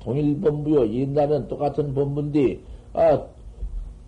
동일본부요. 0.00 0.92
옛날엔 0.92 1.48
똑같은 1.48 1.94
본부인데, 1.94 2.60
아, 2.92 3.22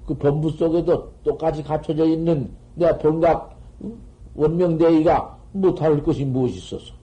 그 0.07 0.15
범부 0.15 0.51
속에도 0.51 1.11
똑같이 1.25 1.63
갖춰져 1.63 2.05
있는 2.05 2.51
내 2.75 2.97
본각 2.99 3.57
원명대의가 4.35 5.39
못할 5.53 6.03
것이 6.03 6.25
무엇이 6.25 6.59
있어서? 6.59 6.95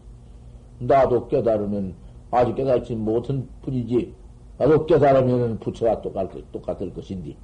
나도 0.80 1.28
깨달으면 1.28 1.96
아직 2.32 2.56
깨달지 2.56 2.96
못한 2.96 3.48
뿐이지. 3.62 4.14
나도 4.58 4.86
깨달으면 4.86 5.60
부처가 5.60 6.02
똑같을, 6.02 6.44
똑같을 6.52 6.94
것인데 6.94 7.36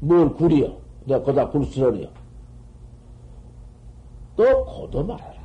뭘 0.00 0.32
구리여? 0.34 0.76
내가 1.04 1.22
거다 1.22 1.48
굴스러리여 1.48 2.08
또 4.36 4.64
고도 4.64 5.04
말하라 5.04 5.37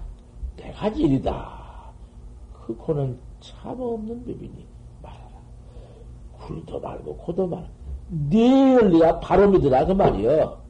내가 0.58 0.92
질이다 0.92 1.92
그 2.66 2.76
고는 2.76 3.18
참 3.40 3.80
없는 3.80 4.20
법이니 4.26 4.66
말하라 5.02 5.32
굴도 6.40 6.80
말고 6.80 7.18
고도 7.18 7.48
말고 7.48 7.70
네를 8.30 8.92
네가 8.92 9.20
바로 9.22 9.50
믿으라 9.50 9.86
그 9.86 9.92
말이여. 9.94 10.62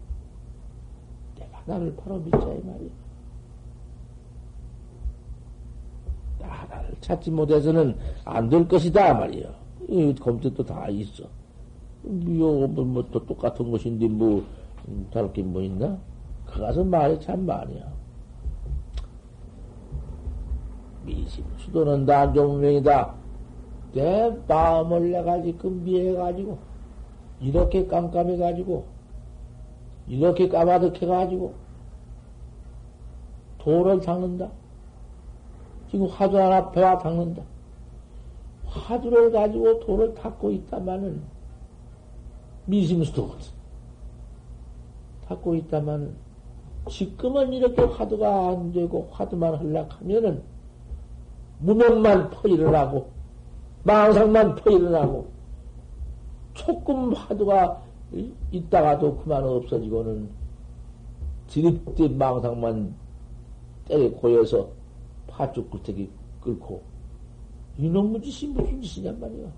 내가 1.38 1.62
나를 1.66 1.94
바로 1.98 2.18
믿자 2.20 2.38
이 2.38 2.62
말이야. 2.64 2.90
나를 6.40 6.96
찾지 7.02 7.32
못해서는 7.32 7.98
안 8.24 8.50
될 8.50 8.68
것이다 8.68 9.14
말이야. 9.16 9.50
이 9.90 10.16
검토도 10.16 10.64
다 10.64 10.88
있어. 10.90 11.26
뭐, 12.04 12.68
뭐, 12.68 12.86
뭐, 12.86 13.06
또 13.12 13.26
똑같은 13.26 13.70
것인데, 13.72 14.08
뭐, 14.08 14.44
음, 14.88 15.08
다를 15.12 15.32
게뭐 15.34 15.62
있나? 15.62 15.98
그 16.46 16.60
가서 16.60 16.84
말이 16.84 17.20
참 17.20 17.46
많이야. 17.46 17.92
미심 21.06 21.44
수도는 21.58 22.06
단종명이다. 22.06 23.14
내 23.94 24.36
마음을 24.48 25.12
내가 25.12 25.42
지금 25.42 25.84
미해가지고, 25.84 26.58
이렇게 27.42 27.86
깜깜해가지고, 27.88 28.86
이렇게 30.08 30.48
까마득해가지고, 30.48 31.54
돌을 33.60 34.00
닦는다. 34.02 34.50
지금 35.90 36.08
화두 36.08 36.38
하나 36.38 36.72
배와 36.72 36.98
닦는다. 36.98 37.44
화두를 38.66 39.32
가지고 39.32 39.80
돌을 39.82 40.16
닦고 40.16 40.52
있다마는, 40.52 41.22
미심수도거든. 42.66 43.52
닦고 45.28 45.56
있다마는, 45.56 46.16
지금은 46.90 47.54
이렇게 47.54 47.84
화두가 47.84 48.50
안 48.50 48.72
되고, 48.72 49.08
화두만 49.12 49.56
흘락하면은, 49.56 50.53
무명만 51.64 52.30
퍼 52.30 52.48
일어나고, 52.48 53.10
망상만 53.84 54.56
퍼 54.56 54.72
일어나고, 54.72 55.28
조금 56.54 57.14
화두가 57.14 57.82
있다가도 58.52 59.18
그만 59.18 59.44
없어지고는 59.44 60.30
지릿대 61.48 62.08
망상만 62.10 62.94
때려 63.86 64.12
고여서 64.12 64.70
파죽 65.28 65.70
굴태기 65.70 66.10
끓고 66.42 66.82
이놈의 67.78 68.22
짓이 68.22 68.52
무슨 68.52 68.82
짓이냔 68.82 69.20
말이야. 69.20 69.52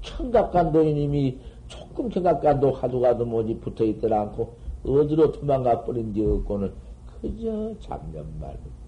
청각간 0.00 0.72
도인님이 0.72 1.38
조금 1.68 2.10
청각간도 2.10 2.72
화두가도 2.72 3.24
뭐지 3.24 3.56
붙어 3.60 3.84
있더라 3.84 4.22
않고 4.22 4.56
어디로 4.84 5.32
도망가 5.32 5.84
버린 5.84 6.12
지 6.12 6.24
없고는 6.24 6.72
그저 7.06 7.78
잡념 7.78 8.26
말고 8.40 8.81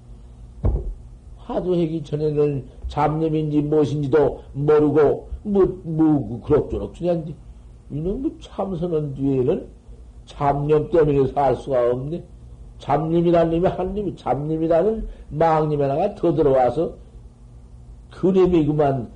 화두하기 1.37 2.03
전에는 2.05 2.65
잡념인지 2.89 3.63
무엇인지도 3.63 4.41
모르고 4.53 5.29
뭐, 5.43 5.81
뭐, 5.85 6.41
그럭저럭 6.43 6.95
그냥, 6.95 7.25
이놈 7.91 8.23
뭐 8.23 8.31
참선한 8.41 9.15
뒤에는 9.15 9.67
잡념 10.25 10.91
때문에 10.91 11.33
살 11.33 11.55
수가 11.55 11.91
없네. 11.91 12.25
잡념이라는 12.79 13.61
놈이 13.61 13.69
한 13.69 13.95
놈이 13.95 14.17
잡념이라는 14.17 15.07
망님 15.29 15.81
하나가 15.81 16.15
더 16.15 16.35
들어와서 16.35 16.95
그 18.11 18.27
놈이 18.27 18.67
그만 18.67 19.11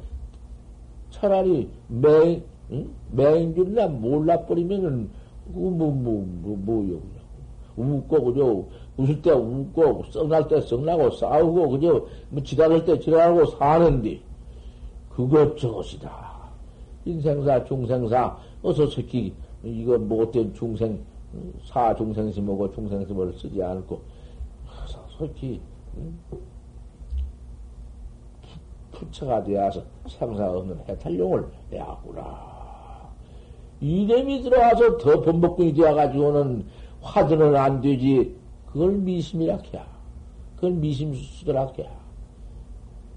차라리 1.11 1.69
맹, 1.89 2.43
응? 2.71 2.91
맹인 3.11 3.55
줄이나 3.55 3.89
몰라버리면은, 3.89 5.09
뭐, 5.47 5.71
뭐, 5.71 5.91
뭐, 5.91 6.27
뭐, 6.43 6.57
뭐요, 6.59 7.01
그냥. 7.01 7.29
웃고, 7.77 8.25
그죠. 8.25 8.67
웃을 8.99 9.23
때 9.23 9.31
웃고, 9.31 10.05
썩날 10.11 10.47
때 10.49 10.61
썩나고, 10.61 11.13
싸우고, 11.13 11.71
그죠. 11.71 12.09
뭐, 12.31 12.43
지랄할 12.43 12.85
때 12.85 12.99
지랄하고 12.99 13.47
사는데, 13.47 14.21
그것저것이다. 15.11 16.11
인생사, 17.05 17.65
중생사, 17.65 18.37
어서 18.63 18.87
새끼, 18.89 19.33
이거 19.63 19.97
못된 19.99 20.53
중생, 20.53 20.99
사 21.65 21.95
중생심하고 21.95 22.75
중생심을 22.75 23.33
쓰지 23.35 23.63
않고, 23.63 24.03
어서 24.67 24.99
새끼, 25.17 25.61
부처가 28.91 29.45
되어서 29.45 29.81
상상 30.09 30.57
없는 30.57 30.77
해탈용을 30.89 31.47
내었구나. 31.71 32.59
이념이 33.81 34.43
들어와서 34.43 34.99
더 34.99 35.23
범벅군이 35.23 35.73
되어가지고는 35.75 36.67
화두는 37.01 37.55
안 37.55 37.81
되지. 37.81 38.38
그걸 38.79 38.93
미심이라 38.93 39.59
해야. 39.74 39.85
그걸 40.55 40.70
미심수수더라 40.74 41.72
해야. 41.76 41.91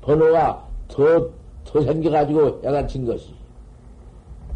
번호가 0.02 0.68
더, 0.88 1.30
더 1.64 1.82
생겨가지고 1.84 2.62
야단친 2.64 3.06
것이. 3.06 3.32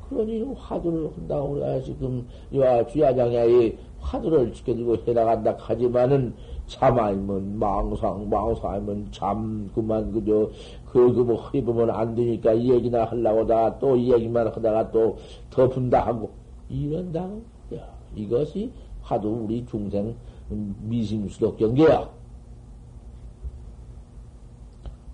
그러니 0.09 0.41
화두를 0.57 1.11
한다고 1.15 1.49
우리가 1.49 1.79
지금 1.81 2.27
이와 2.49 2.87
주야장야에 2.87 3.77
화두를 3.99 4.51
지켜들고 4.51 4.97
해나간다 5.07 5.55
하지만은 5.59 6.33
참 6.65 6.97
아니면 6.97 7.59
망상, 7.59 8.27
망상 8.27 8.71
아니면 8.71 9.07
잠, 9.11 9.69
그만, 9.75 10.11
그저, 10.11 10.49
그, 10.91 11.13
그, 11.13 11.19
뭐, 11.19 11.51
해보면 11.53 11.91
안 11.91 12.15
되니까 12.15 12.53
이 12.53 12.71
얘기나 12.71 13.05
하려고다가 13.05 13.77
또이 13.77 14.11
얘기만 14.11 14.47
하다가 14.47 14.89
또 14.89 15.19
덮은다 15.51 16.07
하고, 16.07 16.31
이런다고. 16.67 17.43
야, 17.75 17.87
이것이 18.15 18.71
화두 19.03 19.29
우리 19.29 19.63
중생 19.67 20.15
미심수덕 20.49 21.57
경계야. 21.57 22.09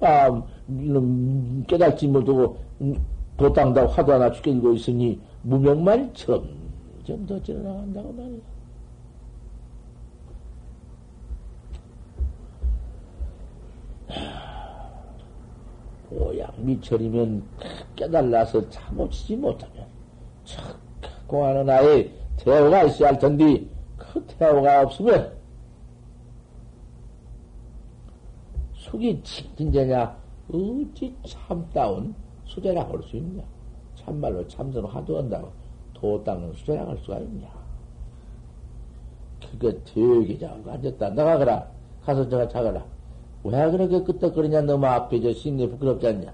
아, 0.02 0.44
깨닫지 1.68 2.08
못하고, 2.08 2.58
도땅다 3.38 3.88
화두 3.88 4.14
하나 4.14 4.32
죽여들고 4.32 4.74
있으니, 4.74 5.20
무명만 5.44 6.14
점점 6.14 7.26
더 7.28 7.42
찌어나간다고 7.42 8.12
말이야. 8.14 8.40
오양 16.12 16.52
미철이면 16.58 17.42
깨달라서 17.96 18.70
참고치지 18.70 19.38
못하면 19.38 19.86
척하고 20.44 21.46
하는 21.46 21.70
아이 21.70 22.12
태호가 22.36 22.84
있어야 22.84 23.10
할 23.10 23.20
텐데 23.20 23.66
그 24.02 24.26
태호가 24.26 24.82
없으면 24.84 25.34
속이 28.74 29.22
진짜냐 29.24 30.18
어찌 30.50 31.16
참다운 31.26 32.14
수제라고 32.46 32.98
할수 32.98 33.18
있냐 33.18 33.44
참말로 33.96 34.48
참선 34.48 34.86
화두한다고 34.86 35.52
도 35.94 36.24
닦는 36.24 36.54
수제라고 36.54 36.92
할 36.92 36.98
수가 36.98 37.20
있냐 37.20 37.48
그거 39.40 39.72
되게 39.86 40.38
자고 40.38 40.72
앉았다 40.72 41.10
나가거라 41.12 41.68
가서 42.04 42.28
제가 42.28 42.48
자거라 42.48 42.84
왜 43.44 43.72
그렇게 43.72 44.04
끄떡거리냐? 44.04 44.62
너무 44.62 44.86
앞에 44.86 45.20
저 45.20 45.34
신내 45.34 45.68
부끄럽지 45.68 46.08
않냐? 46.08 46.34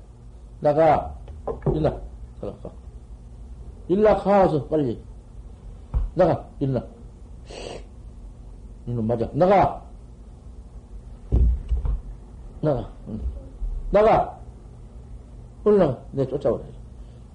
나가, 0.59 1.15
일나, 1.74 1.97
나가. 2.41 2.72
일나 3.88 4.15
가서 4.18 4.65
빨리. 4.65 4.99
나가, 6.15 6.49
일나. 6.59 6.84
이놈 8.88 9.06
맞아. 9.06 9.30
나가! 9.34 9.84
나가. 12.62 12.90
응. 13.10 13.20
나가! 13.92 14.40
올라가. 15.66 16.02
내 16.12 16.26
쫓아오래. 16.26 16.64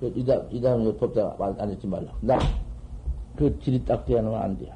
이당, 0.00 0.48
이당 0.50 0.96
법다가 0.98 1.54
앉았지 1.58 1.86
말라. 1.86 2.10
나. 2.22 2.38
그 3.36 3.58
질이 3.60 3.84
딱 3.84 4.04
돼야 4.06 4.18
하면 4.18 4.34
안 4.34 4.58
돼. 4.58 4.72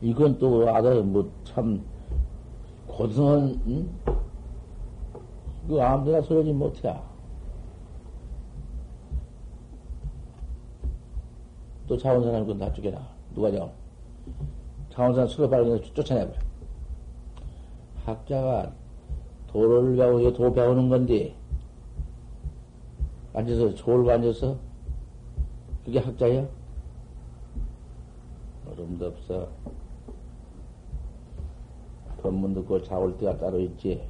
이건 0.00 0.38
또 0.38 0.68
아들 0.74 1.02
뭐참 1.02 1.82
고등한 2.86 3.60
응? 3.66 3.90
그 5.68 5.82
아무데나 5.82 6.22
소리지 6.22 6.52
못해. 6.52 6.96
또 11.90 11.98
자원사람 11.98 12.42
그건 12.46 12.58
다 12.60 12.72
죽여라. 12.72 13.04
누가 13.34 13.50
자원? 13.50 13.72
자원사람 14.90 15.26
수로 15.26 15.50
발견해서 15.50 15.92
쫓아내버려. 15.92 16.38
학자가 18.04 18.72
도를 19.48 19.96
배우고 19.96 20.32
도 20.32 20.52
배우는 20.52 20.88
건데 20.88 21.34
앉아서 23.34 23.74
졸고 23.74 24.08
앉아서 24.08 24.56
그게 25.84 25.98
학자야? 25.98 26.46
어림도 28.70 29.06
없어. 29.06 29.48
법문 32.22 32.54
듣고 32.54 32.80
자올 32.84 33.18
때가 33.18 33.36
따로 33.36 33.58
있지. 33.58 34.00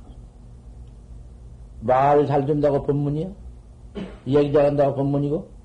말 1.80 2.26
잘 2.26 2.44
된다고 2.44 2.82
법문이야? 2.82 3.30
이야기 4.26 4.52
잘한다고 4.52 4.96
법문이고? 4.96 5.60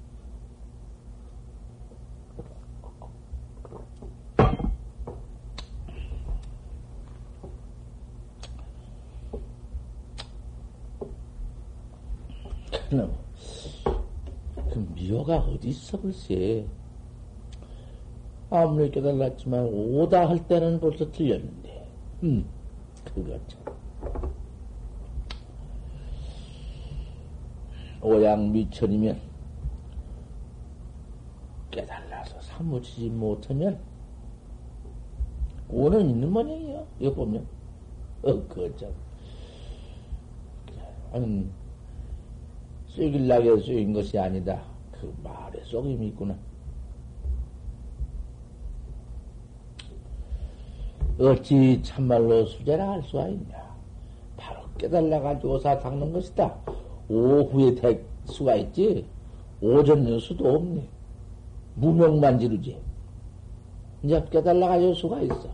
그럼, 12.89 13.11
그 15.25 15.31
미호가 15.31 15.37
어디 15.37 15.69
있어, 15.69 15.99
글쎄. 15.99 16.65
아무리 18.49 18.91
깨달았지만, 18.91 19.65
오다 19.65 20.29
할 20.29 20.47
때는 20.47 20.79
벌써 20.79 21.11
틀렸는데. 21.11 21.89
음, 22.23 22.45
그거죠. 23.03 23.57
오양 28.01 28.51
미천이면 28.51 29.19
깨달아서 31.71 32.39
사무치지 32.39 33.09
못하면 33.09 33.79
오는 35.67 36.07
있는 36.07 36.31
모양이에요. 36.31 36.85
이거 36.99 37.13
보면. 37.15 37.47
어, 38.21 38.47
그죠. 38.47 38.93
아니, 41.11 41.49
쐐길나게 42.89 43.57
쏘인 43.57 43.91
것이 43.91 44.19
아니다. 44.19 44.74
그 44.99 45.13
말에 45.23 45.63
쏙임이 45.63 46.07
있구나. 46.07 46.35
어찌 51.19 51.81
참말로 51.81 52.45
수제라 52.45 52.91
할 52.91 53.03
수가 53.03 53.27
있냐. 53.29 53.75
바로 54.35 54.61
깨달아가지고사 54.77 55.79
닦는 55.79 56.11
것이다. 56.11 56.55
오후에 57.09 57.75
될 57.75 58.05
수가 58.25 58.55
있지. 58.55 59.05
오전 59.61 60.09
여수도 60.09 60.55
없네. 60.55 60.87
무명만 61.75 62.37
지르지. 62.39 62.77
이제 64.03 64.23
깨달아가지고 64.29 64.93
수가 64.93 65.21
있어. 65.21 65.49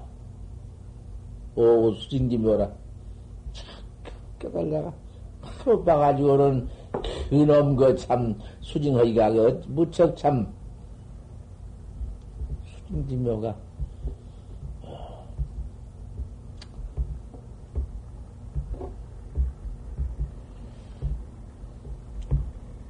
오, 1.56 1.92
수징지 1.92 2.38
묘라. 2.38 2.72
착, 3.54 3.66
깨달아가. 4.40 4.94
바로 5.42 5.84
봐가지고는 5.84 6.68
그놈 7.32 7.78
그 7.78 7.96
참 7.96 8.38
수징허기가 8.60 9.32
그 9.32 9.64
무척 9.70 10.18
참 10.18 10.54
수징지 12.66 13.16
묘가 13.16 13.56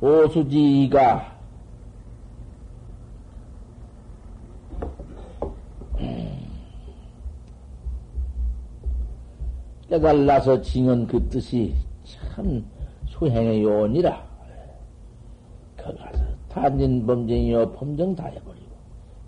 오수지가 0.02 1.38
깨달라서 9.88 10.64
징은 10.64 11.06
그 11.06 11.30
뜻이 11.30 11.76
참 12.04 12.66
수행의 13.06 13.62
요원이라. 13.62 14.31
거가서 15.82 16.24
탄진 16.50 17.06
범정이요 17.06 17.72
범정 17.74 18.16
다 18.16 18.26
해버리고 18.26 18.72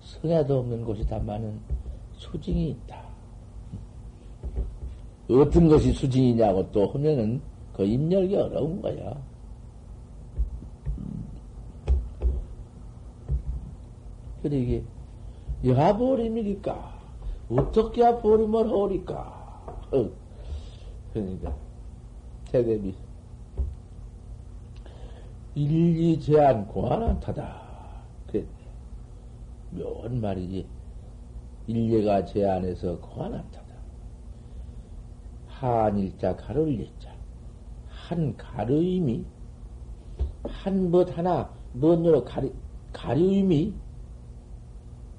성에도 0.01 0.59
없는 0.59 0.83
곳이 0.83 1.05
다많은 1.07 1.59
수징이 2.13 2.69
있다. 2.69 3.01
어떤 5.29 5.67
것이 5.67 5.91
수징이냐고 5.93 6.69
또 6.71 6.87
하면은 6.87 7.41
그 7.73 7.83
입열기 7.83 8.35
어려운 8.35 8.81
거야. 8.81 9.15
그러게, 14.43 14.83
여하보림이니까, 15.63 16.93
어떻게 17.49 18.15
보림을 18.17 18.67
하오리까? 18.67 19.79
어. 19.93 20.09
그러니까, 21.13 21.55
대대비. 22.51 22.93
일리 25.55 26.19
제한 26.19 26.67
고안한타다. 26.67 27.61
그랬네. 28.27 28.47
묘한 29.71 30.19
말이지. 30.19 30.65
일례가 31.67 32.25
제안해서 32.25 32.99
고안한타다. 32.99 33.63
한일자 35.47 36.35
가를 36.35 36.79
예자. 36.79 37.13
한 37.87 38.35
가르임이, 38.35 39.23
한것 40.43 41.17
하나, 41.17 41.49
뭔 41.71 42.03
여러 42.05 42.23
가리, 42.23 42.51
가르임이 42.91 43.73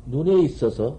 눈에 0.07 0.43
있어서 0.43 0.99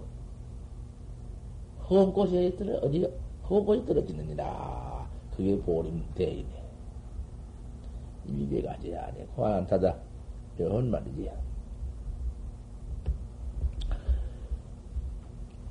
허운 1.88 2.12
곳에 2.12 2.56
떨어, 2.56 2.78
어디, 2.78 3.06
곳에 3.42 3.84
떨어지느니라. 3.84 5.08
그게 5.36 5.60
보림 5.60 6.02
대이네. 6.14 6.65
일백가지 8.28 8.94
안에 8.96 9.26
고안타다. 9.34 9.94
이런 10.58 10.90
말이지. 10.90 11.30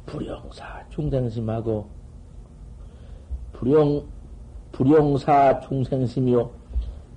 불용사 0.05 0.87
중생심하고 0.89 1.87
불용 3.53 4.07
불용사 4.71 5.59
중생심이요 5.61 6.51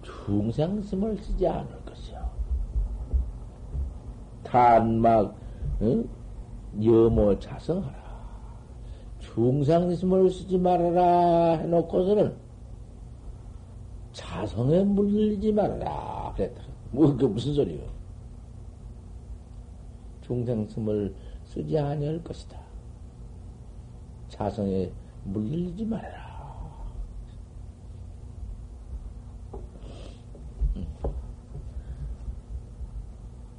중생심을 0.02 1.16
쓰지 1.18 1.46
않을 1.46 1.84
것이요. 1.84 2.30
단막 4.44 5.36
응? 5.82 6.08
여모 6.82 7.38
자성하라. 7.38 7.98
중생심을 9.20 10.30
쓰지 10.30 10.58
말아라 10.58 11.58
해놓고서는 11.58 12.47
자성에 14.18 14.82
물리지 14.82 15.52
말아라 15.52 16.32
그랬다. 16.34 16.60
뭐, 16.90 17.16
그 17.16 17.24
무슨 17.24 17.54
소리요? 17.54 17.80
중생심을 20.22 21.14
쓰지 21.44 21.78
아니할 21.78 22.22
것이다. 22.24 22.58
자성에 24.28 24.90
물리지 25.22 25.84
말아라. 25.84 26.26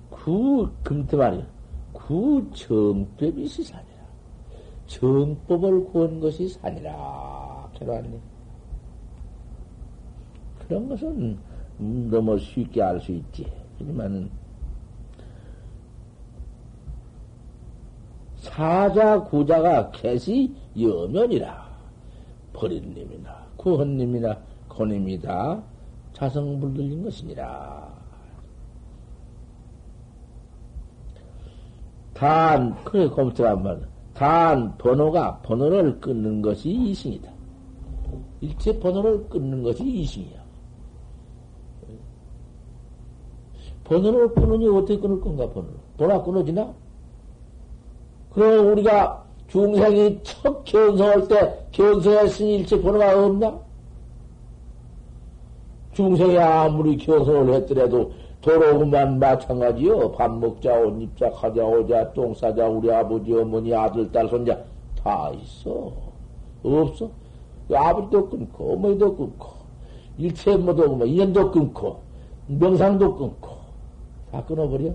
구, 0.09 0.69
금태 0.83 1.15
말이야. 1.15 1.47
구 1.93 2.45
정법이 2.53 3.47
시산이라. 3.47 4.03
정법을 4.87 5.85
구한 5.85 6.19
것이 6.19 6.49
산이라. 6.49 7.71
캐러왔네. 7.75 8.38
그런 10.69 10.87
것은 10.87 11.37
너무 11.79 12.37
쉽게 12.37 12.81
알 12.81 13.01
수 13.01 13.11
있지. 13.11 13.45
하지만은, 13.79 14.29
사자 18.37 19.21
구자가 19.23 19.89
개시 19.91 20.53
여면이라 20.79 21.67
버린님이나 22.53 23.47
구헌님이나 23.57 24.37
고님이다 24.69 25.61
자성불 26.13 26.73
들린 26.73 27.03
것이니라. 27.03 27.89
단 32.13 32.75
그래 32.83 33.09
검토한 33.09 33.63
말. 33.63 33.81
단 34.13 34.77
번호가 34.77 35.39
번호를 35.39 35.99
끊는 35.99 36.41
것이 36.41 36.69
이승이다. 36.69 37.31
일체 38.41 38.77
번호를 38.79 39.27
끊는 39.29 39.63
것이 39.63 39.83
이승이야. 39.83 40.38
번호를 43.89 44.33
끊으니 44.35 44.67
어떻게 44.67 44.97
끊을 44.99 45.19
건가 45.19 45.49
번호를? 45.49 45.75
번호가 45.97 46.23
끊어지나? 46.23 46.73
그럼 48.31 48.67
우리가 48.71 49.23
중생이 49.47 50.19
첫 50.21 50.63
견성할 50.63 51.27
때 51.27 51.65
견성했으니 51.71 52.57
일체 52.57 52.79
번호가 52.79 53.25
없나? 53.25 53.59
중생이 55.93 56.37
아무리 56.37 56.97
견성을 56.97 57.51
했더라도 57.55 58.11
도로구만 58.41 59.19
마찬가지요. 59.19 60.11
밥 60.13 60.31
먹자, 60.37 60.79
옷 60.79 61.01
입자, 61.01 61.29
가자, 61.31 61.65
오자, 61.65 62.13
똥 62.13 62.33
싸자, 62.33 62.67
우리 62.67 62.91
아버지, 62.91 63.33
어머니, 63.33 63.73
아들, 63.75 64.09
딸, 64.11 64.29
손자 64.29 64.57
다 65.03 65.31
있어. 65.31 65.91
없어? 66.63 67.09
아버지도 67.73 68.29
끊고, 68.29 68.73
어머니도 68.73 69.15
끊고, 69.15 69.47
일체 70.17 70.55
모두 70.55 70.87
뭐, 70.87 71.05
인연도 71.05 71.51
끊고, 71.51 71.99
명상도 72.47 73.15
끊고, 73.15 73.48
다 74.31 74.43
끊어버려? 74.45 74.93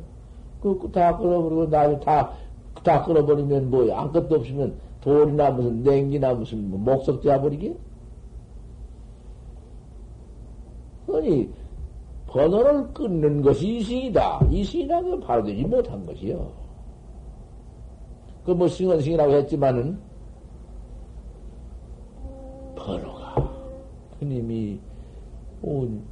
끊고 0.61 0.91
다 0.91 1.17
끊어버리고, 1.17 1.67
나중에 1.67 2.01
다 2.01 2.45
다 2.85 3.03
끊어버리면 3.05 3.71
뭐야? 3.71 3.99
아무것도 3.99 4.37
없으면 4.37 4.77
돌이나 5.01 5.51
무슨 5.51 5.83
냉기나 5.83 6.35
무슨 6.35 6.69
뭐 6.71 6.79
목석 6.79 7.23
되어버리게? 7.23 7.75
아니, 11.13 11.49
번호를 12.27 12.93
끊는 12.93 13.43
것이 13.43 13.77
이승이다. 13.77 14.49
이승이라면 14.51 15.21
바로 15.21 15.45
되지 15.45 15.65
못한 15.65 16.05
것이요. 16.05 16.53
그 18.45 18.53
뭐 18.53 18.69
승은승이라고 18.69 19.33
했지만은, 19.33 19.99
번호가, 22.77 23.51
그님이 24.19 24.79
온 25.63 26.03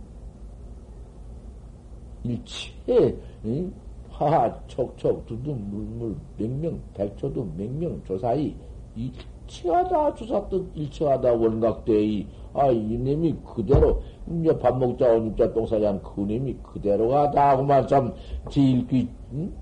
일체, 2.25 3.17
응? 3.45 3.73
화하, 4.11 4.55
촉촉, 4.67 5.27
두두, 5.27 5.53
물물, 5.53 6.17
명명, 6.37 6.81
백초도, 6.95 7.49
명명, 7.57 8.01
조사이, 8.05 8.55
일치하다, 8.95 10.15
주사뜻 10.15 10.71
일치하다, 10.75 11.33
원각대의, 11.33 12.27
아, 12.53 12.69
이님이 12.69 13.35
그대로, 13.55 14.03
이제 14.31 14.57
밥 14.59 14.79
먹자, 14.79 15.11
오니자, 15.13 15.53
똥사자는 15.53 16.03
그님이 16.03 16.55
그대로가 16.63 17.31
다 17.31 17.51
하고만 17.51 17.89
참, 17.89 18.15
지일귀, 18.51 19.09
응? 19.33 19.53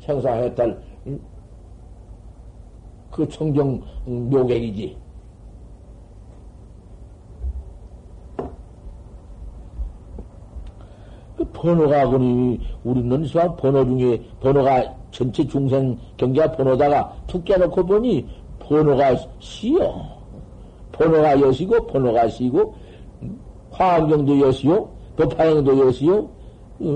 생사해탈, 0.00 0.82
응? 1.06 1.20
그 3.10 3.28
청정 3.28 3.80
묘객이지. 4.06 4.96
그 11.36 11.44
번호가 11.56 12.10
그니 12.10 12.60
우리는 12.84 13.24
수학 13.24 13.56
번호 13.56 13.84
중에 13.84 14.20
번호가 14.40 14.84
전체 15.10 15.46
중생 15.46 15.98
경계가 16.18 16.52
번호다가 16.52 17.16
툭 17.26 17.44
깨놓고 17.44 17.86
보니 17.86 18.26
번호가 18.58 19.16
시요. 19.40 20.04
번호가 20.92 21.40
여시고 21.40 21.86
번호가 21.86 22.28
시고 22.28 22.74
화엄경도 23.70 24.40
여시요. 24.40 24.88
법화행도 25.16 25.86
여시요. 25.86 26.28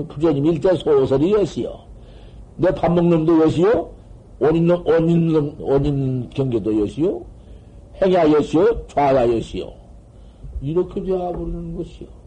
부처님 0.07 0.45
일대 0.45 0.75
소설이 0.75 1.33
여시요. 1.33 1.79
내 2.57 2.69
밥 2.71 2.93
먹는 2.93 3.25
도 3.25 3.41
여시요. 3.41 3.89
입는, 4.41 5.55
옷 5.59 5.85
입는 5.85 6.29
경계도 6.29 6.81
여시요. 6.81 7.21
행야 8.01 8.31
여시요. 8.31 8.85
좌야 8.87 9.27
여시요. 9.27 9.71
이렇게 10.61 11.01
되어버리는 11.01 11.75
것이요. 11.77 12.20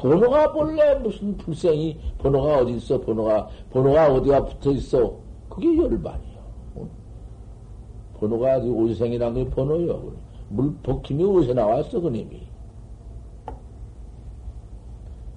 번호가 0.00 0.52
본래 0.52 0.94
무슨 0.94 1.36
불생이 1.36 1.98
번호가 2.18 2.60
어디 2.60 2.72
있어? 2.76 2.98
번호가 3.00 3.48
번호가 3.70 4.14
어디가 4.14 4.44
붙어 4.46 4.70
있어? 4.72 5.14
그게 5.50 5.76
열반이요. 5.76 6.40
번호가 8.18 8.56
어디 8.56 8.94
생이란 8.94 9.34
게 9.34 9.48
번호요. 9.50 10.12
물복힘이 10.48 11.22
어디서 11.24 11.52
나왔어 11.54 12.00
그님이? 12.00 12.40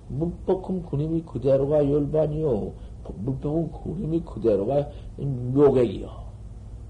물복힘 0.07 0.83
그님이 0.83 1.21
그대로가 1.23 1.77
열반이요. 1.89 2.71
물복음 3.17 3.69
그님이 3.83 4.21
그대로가 4.21 4.87
묘객이요. 5.17 6.23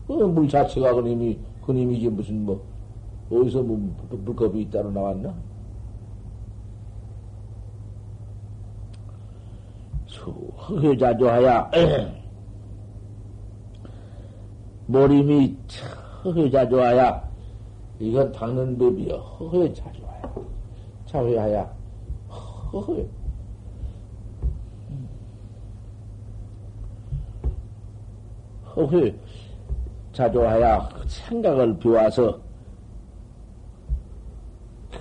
그 0.07 0.13
물 0.13 0.47
자체가 0.47 0.93
그님이 0.93 1.39
그님이지 1.65 2.09
무슨 2.09 2.45
뭐 2.45 2.61
어디서 3.31 3.63
뭐 3.63 3.79
물컵이 4.11 4.69
따로 4.69 4.91
나왔나? 4.91 5.33
허회자조하야 10.69 11.71
모림이 14.87 15.57
허회자조하야 16.23 17.31
이건 17.99 18.31
닦는 18.31 18.77
법이여. 18.77 19.17
허회자조하야 19.17 20.33
자회하야 21.05 21.73
허회 22.73 23.07
허회 28.75 29.15
자조하야 30.13 30.89
생각을 31.07 31.77
비워서 31.77 32.39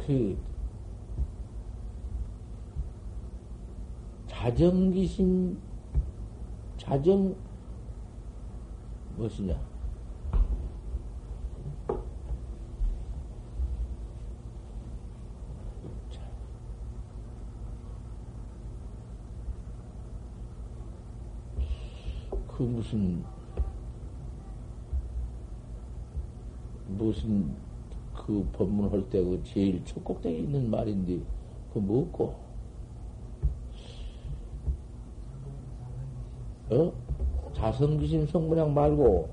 그 0.06 0.36
자정기심 4.42 5.56
자정, 6.76 7.32
무엇이냐? 9.16 9.54
그 22.48 22.62
무슨 22.64 23.22
무슨 26.88 27.54
그 28.12 28.44
법문 28.52 28.90
할 28.90 29.08
때 29.08 29.22
그 29.22 29.40
제일 29.44 29.84
첫 29.84 30.02
꼭대기 30.02 30.42
있는 30.42 30.68
말인데 30.68 31.20
그 31.72 31.78
뭐고 31.78 32.51
어 36.72 36.90
자성기심 37.52 38.26
성문양 38.26 38.72
말고 38.72 39.28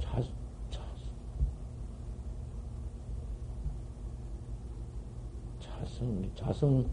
자, 0.00 0.20
자, 0.68 0.80
자성 5.60 6.30
자성 6.34 6.84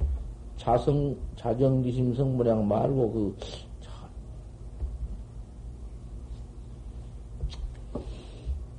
자성 0.57 1.18
자정기심 1.36 2.14
성문양 2.14 2.68
말고 2.68 3.12
그 3.12 3.38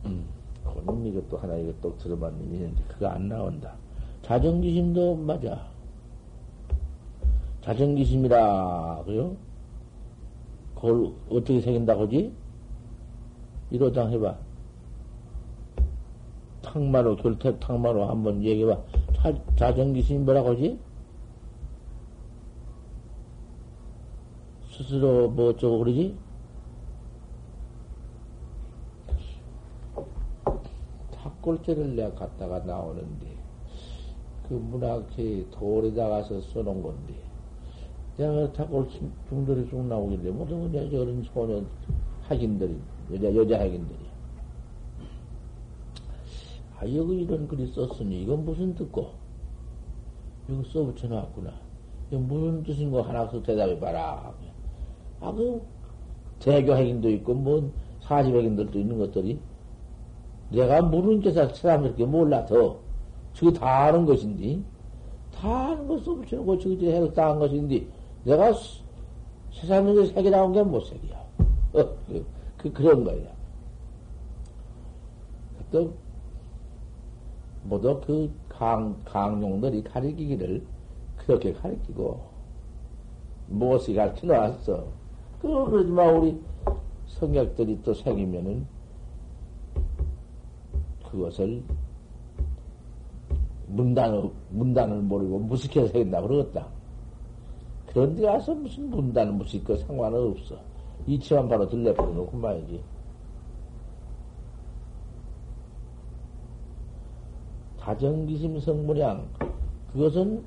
음, 0.05 0.29
이것도 1.07 1.39
하나 1.39 1.57
이것도 1.57 1.97
들어봤는데 1.99 2.85
그거 2.87 3.09
안 3.09 3.29
나온다. 3.29 3.75
자정기심도 4.23 5.17
맞아. 5.17 5.69
자정기심이라 7.63 9.03
그요? 9.07 9.37
그걸 10.81 11.13
어떻게 11.29 11.61
새긴다고 11.61 12.05
하지? 12.05 12.33
이러당 13.71 14.11
해봐. 14.13 14.39
탕마로 16.63 17.17
결태 17.17 17.59
탕마로 17.59 18.07
한번 18.07 18.43
얘기해봐. 18.43 18.81
자, 19.15 19.45
자정기심이 19.57 20.21
뭐라고 20.25 20.51
하지? 20.51 20.79
스스로 24.71 25.29
뭐 25.29 25.51
어쩌고 25.51 25.81
그러지? 25.81 26.17
탁골재를 31.13 31.97
내가 31.97 32.15
갖다가 32.15 32.61
나오는데, 32.61 33.37
그 34.49 34.55
문학회 34.55 35.47
돌에다 35.51 36.09
가서 36.09 36.41
써놓은 36.41 36.83
건데, 36.83 37.30
내가 38.21 38.53
탁골 38.53 38.87
중들이 39.31 39.67
쭉 39.71 39.83
나오길래, 39.87 40.31
모두 40.31 40.55
그냥 40.55 40.91
저런 40.91 41.23
소년 41.33 41.67
학인들이, 42.25 42.77
여자, 43.15 43.35
여자 43.35 43.61
학인들이. 43.61 43.99
아, 46.79 46.83
여기 46.95 47.23
이런 47.23 47.49
글이 47.49 47.69
썼으니, 47.69 48.25
이건 48.25 48.45
무슨 48.45 48.75
뜻고? 48.75 49.13
이거 50.51 50.63
써붙여 50.65 51.09
놨구나. 51.09 51.51
이거 52.11 52.21
무슨 52.21 52.63
뜻인 52.63 52.91
거 52.91 53.01
하나 53.01 53.27
서 53.27 53.43
대답해 53.43 53.81
봐라. 53.81 54.35
아, 55.21 55.33
그, 55.33 55.63
대교 56.41 56.77
핵인도 56.77 57.09
있고, 57.09 57.33
뭐, 57.33 57.73
사집 58.01 58.35
핵인들도 58.35 58.79
있는 58.79 58.99
것들이. 58.99 59.41
내가 60.51 60.91
게사 61.23 61.49
사람들께 61.55 62.05
몰라, 62.05 62.45
더. 62.45 62.81
저거 63.33 63.51
다 63.51 63.85
아는 63.85 64.05
것인데. 64.05 64.61
다 65.33 65.69
아는 65.69 65.89
거 65.89 65.97
써붙여놓고, 65.97 66.59
저거 66.59 66.75
핵을 66.85 67.15
다한 67.15 67.39
것인데. 67.39 68.00
내가 68.25 68.53
세상에 69.53 70.07
색이 70.07 70.31
나온 70.31 70.53
게 70.53 70.63
못 70.63 70.81
색이야. 70.81 71.17
어, 71.73 71.97
그, 72.07 72.27
그, 72.57 72.73
그런 72.73 73.05
거야. 73.05 73.31
또, 75.71 75.93
모두 77.65 78.01
그 78.05 78.31
강, 78.49 78.97
강용들이 79.05 79.85
가리키기를 79.85 80.67
그렇게 81.17 81.53
가리키고, 81.53 82.21
무엇이 83.49 83.95
가르쳐 83.95 84.27
놨어. 84.27 84.85
그러지만 85.41 86.17
우리 86.17 86.41
성격들이 87.07 87.81
또 87.83 87.95
생기면은 87.95 88.67
그것을 91.11 91.63
문단을, 93.69 94.31
문단을 94.51 94.99
모르고 95.03 95.39
무식해서 95.41 95.89
생긴다 95.89 96.21
그러겠다. 96.23 96.80
그런 97.93 98.15
데 98.15 98.23
가서 98.23 98.55
무슨 98.55 98.89
문단을 98.89 99.33
무식거 99.33 99.77
상관은 99.77 100.31
없어. 100.31 100.57
이치만 101.07 101.49
바로 101.49 101.69
들려버려 101.69 102.09
놓고 102.11 102.37
말이지. 102.37 102.81
자정기심 107.81 108.61
성문양, 108.61 109.27
그것은 109.93 110.45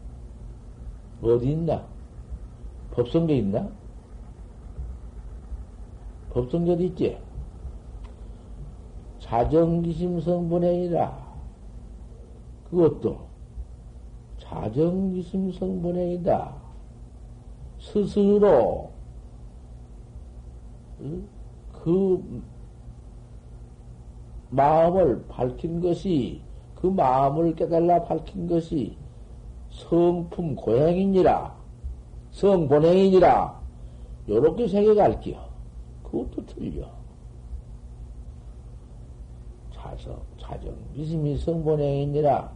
어디 1.22 1.52
있나? 1.52 1.86
법성계 2.92 3.38
있나? 3.38 3.70
법성계도 6.30 6.84
있지? 6.84 7.18
자정기심 9.20 10.22
성분행이라. 10.22 11.34
그것도 12.70 13.28
자정기심 14.40 15.52
성분행이다. 15.54 16.63
스스로 17.84 18.90
그 21.84 22.44
마음을 24.50 25.26
밝힌 25.28 25.82
것이 25.82 26.42
그 26.76 26.88
마음을 26.88 27.56
깨달라 27.56 28.02
밝힌 28.04 28.48
것이 28.48 28.96
성품 29.70 30.56
고행이니라 30.56 31.56
성본행이니라 32.32 33.62
요렇게 34.30 34.68
생각할게요. 34.68 35.44
그것도 36.04 36.46
틀려. 36.46 36.88
자성, 39.74 40.18
자정, 40.40 40.74
미심이 40.94 41.38
성본행이니라 41.38 42.52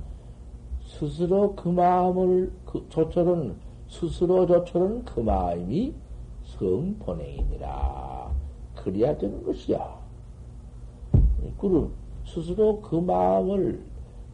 스스로 0.86 1.54
그 1.56 1.68
마음을 1.68 2.52
그 2.66 2.86
조철은 2.90 3.67
스스로 3.90 4.46
조철은 4.46 5.06
그 5.06 5.20
마음이 5.22 5.94
성본행이니라 6.44 8.32
그래야 8.76 9.18
되는 9.18 9.44
것이야. 9.44 9.98
그럼 11.58 11.92
스스로 12.26 12.80
그 12.82 12.96
마음을 12.96 13.82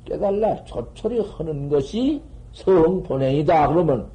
깨달라 0.06 0.64
조철이 0.66 1.20
하는 1.20 1.70
것이 1.70 2.22
성본행이다. 2.54 3.68
그러면 3.70 4.10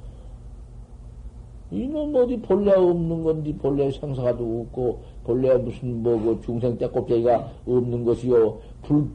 이놈 1.70 2.14
어디 2.16 2.40
본래 2.40 2.72
없는 2.72 3.22
건지 3.22 3.54
본래 3.60 3.90
생사가도 3.90 4.60
없고 4.62 5.02
본래 5.24 5.54
무슨 5.56 6.02
뭐그 6.02 6.40
중생 6.42 6.76
때 6.78 6.88
껍데기가 6.88 7.46
없는 7.66 8.04
것이요 8.04 8.58
불 8.82 9.06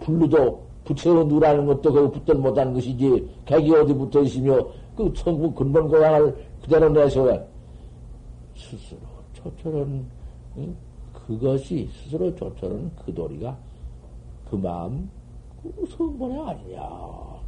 불루도 0.00 0.60
붙여 0.84 1.22
누라는 1.22 1.66
것도 1.66 1.92
그 1.92 2.10
붙들 2.10 2.34
못하는 2.36 2.74
것이지 2.74 3.28
객이 3.44 3.72
어디 3.72 3.94
붙어 3.94 4.22
있으며 4.22 4.58
그 4.96 5.12
천국 5.14 5.54
근본 5.54 5.88
고향을 5.88 6.46
그대로 6.62 6.88
내서 6.90 7.46
스스로 8.54 9.00
조철은 9.32 10.04
응? 10.58 10.76
그것이 11.12 11.88
스스로 11.92 12.34
조철은 12.36 12.90
그 12.96 13.14
도리가 13.14 13.56
그 14.50 14.56
마음 14.56 15.10
그 15.62 15.86
성본이 15.86 16.38
아니냐 16.40 16.88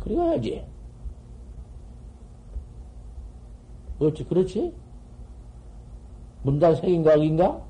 그래야지. 0.01 0.65
어찌 3.99 4.25
그렇지? 4.25 4.75
문단 6.43 6.75
색인각인가? 6.75 7.63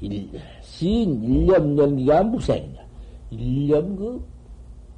일, 0.00 0.30
시인 0.80 1.22
일념 1.22 1.76
연기가 1.76 2.22
무생이냐? 2.22 2.80
일념 3.32 3.96
그, 3.96 4.24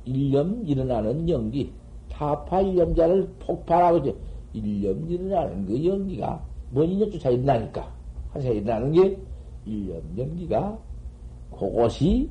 일념 0.05 0.65
일어나는 0.65 1.29
연기, 1.29 1.73
타파 2.09 2.61
일념자를 2.61 3.29
폭발하고, 3.41 4.17
일념 4.53 5.11
일어나는 5.11 5.67
그 5.67 5.85
연기가, 5.85 6.41
뭔 6.71 6.89
인연 6.89 7.11
쫓아 7.11 7.31
있나니까. 7.31 7.93
한세 8.31 8.53
일어나는 8.53 8.93
게, 8.93 9.19
일념 9.67 10.01
연기가, 10.17 10.79
그것이 11.51 12.31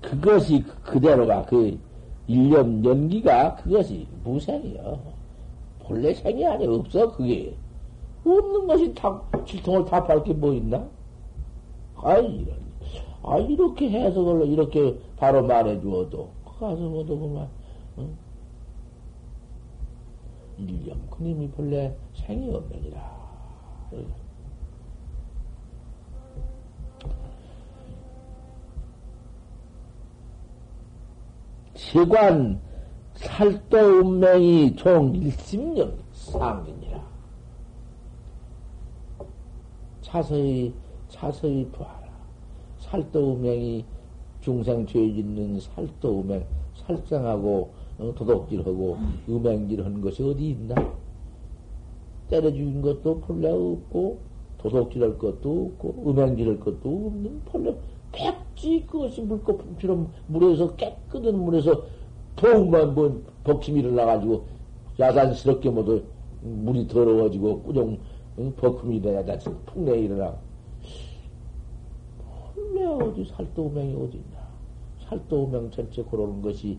그것이 0.00 0.64
그대로가 0.84 1.44
그 1.44 1.76
일념 2.28 2.84
연기가 2.84 3.56
그것이 3.56 4.06
무생이요. 4.24 5.09
본래 5.90 6.14
생이 6.14 6.46
아니 6.46 6.68
없어 6.68 7.10
그게 7.10 7.52
없는 8.24 8.68
것이 8.68 8.94
다 8.94 9.20
질통을 9.44 9.84
다 9.86 10.04
밟게 10.04 10.32
뭐 10.34 10.54
있나? 10.54 10.88
아이, 11.96 12.24
이런. 12.24 12.56
아, 13.24 13.36
이렇게 13.38 13.90
해석을 13.90 14.46
이렇게 14.46 14.96
바로 15.16 15.42
말해 15.42 15.80
주어도, 15.80 16.30
가서 16.44 16.76
뭐도 16.76 17.18
그만, 17.18 17.48
응? 17.98 18.16
일념, 20.58 20.96
그님이 21.10 21.48
본래 21.50 21.92
생이 22.14 22.54
없느니라. 22.54 23.20
시관 31.74 32.60
살도 33.20 33.76
운명이 34.00 34.76
총 34.76 35.14
일심령 35.14 35.92
상이니라. 36.12 37.04
차서히 40.00 40.72
차서히 41.08 41.66
보아라. 41.70 42.08
살도 42.78 43.34
운명이 43.34 43.84
중생 44.40 44.86
죄 44.86 44.98
짓는 45.12 45.60
살도 45.60 46.20
운명 46.20 46.42
살생하고 46.74 47.70
어, 47.98 48.14
도둑질하고 48.16 48.96
음행질한 49.28 50.00
것이 50.00 50.22
어디 50.22 50.50
있나? 50.50 50.74
때려 52.30 52.50
죽인 52.50 52.80
것도 52.80 53.20
본래 53.20 53.50
없고 53.50 54.18
도둑질할 54.56 55.18
것도 55.18 55.72
없고 55.78 56.10
음행질할 56.10 56.58
것도 56.58 57.06
없는 57.06 57.42
본래 57.44 57.76
백지 58.12 58.86
그것이 58.86 59.20
물거품처럼 59.20 60.10
물에서 60.28 60.74
깨끗한 60.76 61.38
물에서 61.38 61.99
더욱만 62.36 62.94
뭐 62.94 63.22
벅침이 63.44 63.80
일어나가지고 63.80 64.44
야단스럽게 64.98 65.70
모두 65.70 66.02
물이 66.42 66.88
더러워지고 66.88 67.62
꾸정 67.62 67.98
버금이 68.56 68.96
일어나자 68.96 69.38
풍내 69.66 69.98
일어나. 69.98 70.34
본래 72.54 72.84
어디 72.86 73.24
살도우명이 73.24 73.94
어디 73.94 74.16
있나? 74.16 74.40
살도우명 75.08 75.70
전체 75.70 76.02
그러는 76.04 76.40
것이 76.40 76.78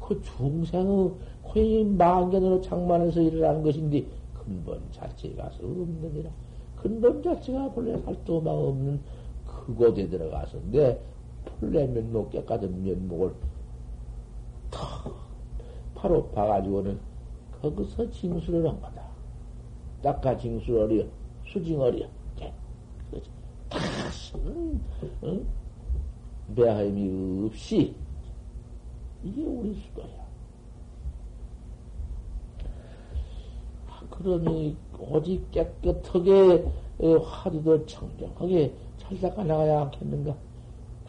그 0.00 0.20
중생의 0.22 1.10
코인 1.42 1.96
망견으로 1.96 2.60
장만해서 2.60 3.20
일어나는 3.20 3.62
것인데 3.62 4.04
근본 4.34 4.80
자체가 4.92 5.50
없느니라. 5.62 6.30
근본 6.76 7.22
자체가 7.22 7.70
본래 7.70 7.98
살도우명 8.02 8.68
없는 8.68 9.00
그곳에 9.46 10.08
들어가서 10.08 10.58
내 10.70 10.98
본래 11.60 11.86
면목 11.86 12.30
깨끗한 12.30 12.82
면목을 12.82 13.32
탁 14.70 15.14
바로 15.94 16.28
봐가지고는 16.30 16.98
거기서 17.60 18.10
징수를 18.10 18.68
한 18.68 18.80
거다. 18.80 19.02
닦아 20.02 20.36
징수어리여, 20.36 21.04
수징어리여. 21.46 22.08
다시는 23.68 24.80
응? 25.24 25.46
배하임이 26.54 27.46
없이 27.46 27.94
이게 29.22 29.42
우리 29.44 29.74
수도야. 29.74 30.06
아, 33.88 34.00
그러니 34.10 34.76
오직 34.98 35.50
깨끗하게 35.50 36.64
화두도 37.22 37.84
청정하게 37.86 38.74
잘 38.96 39.20
닦아 39.20 39.44
나가야 39.44 39.82
않겠는가? 39.82 40.34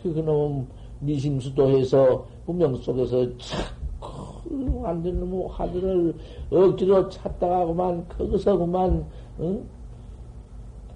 그 0.01 0.13
그놈 0.13 0.67
미심수도해서 0.99 2.27
운명 2.49 2.75
속에서 2.77 3.37
자꾸 3.37 4.83
안 4.83 5.03
되는 5.03 5.19
놈 5.19 5.45
화두를 5.47 6.15
억지로 6.51 7.07
찾다가 7.07 7.65
그만 7.67 8.07
거기서 8.09 8.57
그만 8.57 9.05
응? 9.39 9.63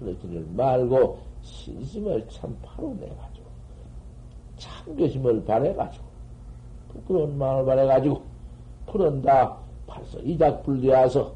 그러지를 0.00 0.44
말고 0.52 1.18
신심을 1.42 2.26
참 2.28 2.56
바로 2.60 2.88
내가지고 2.94 3.46
참교심을 4.56 5.44
바래가지고 5.44 6.04
부끄러운 6.88 7.38
마음을 7.38 7.64
바래가지고 7.64 8.20
푸른다 8.86 9.56
벌써 9.86 10.18
이작불되어서 10.18 11.32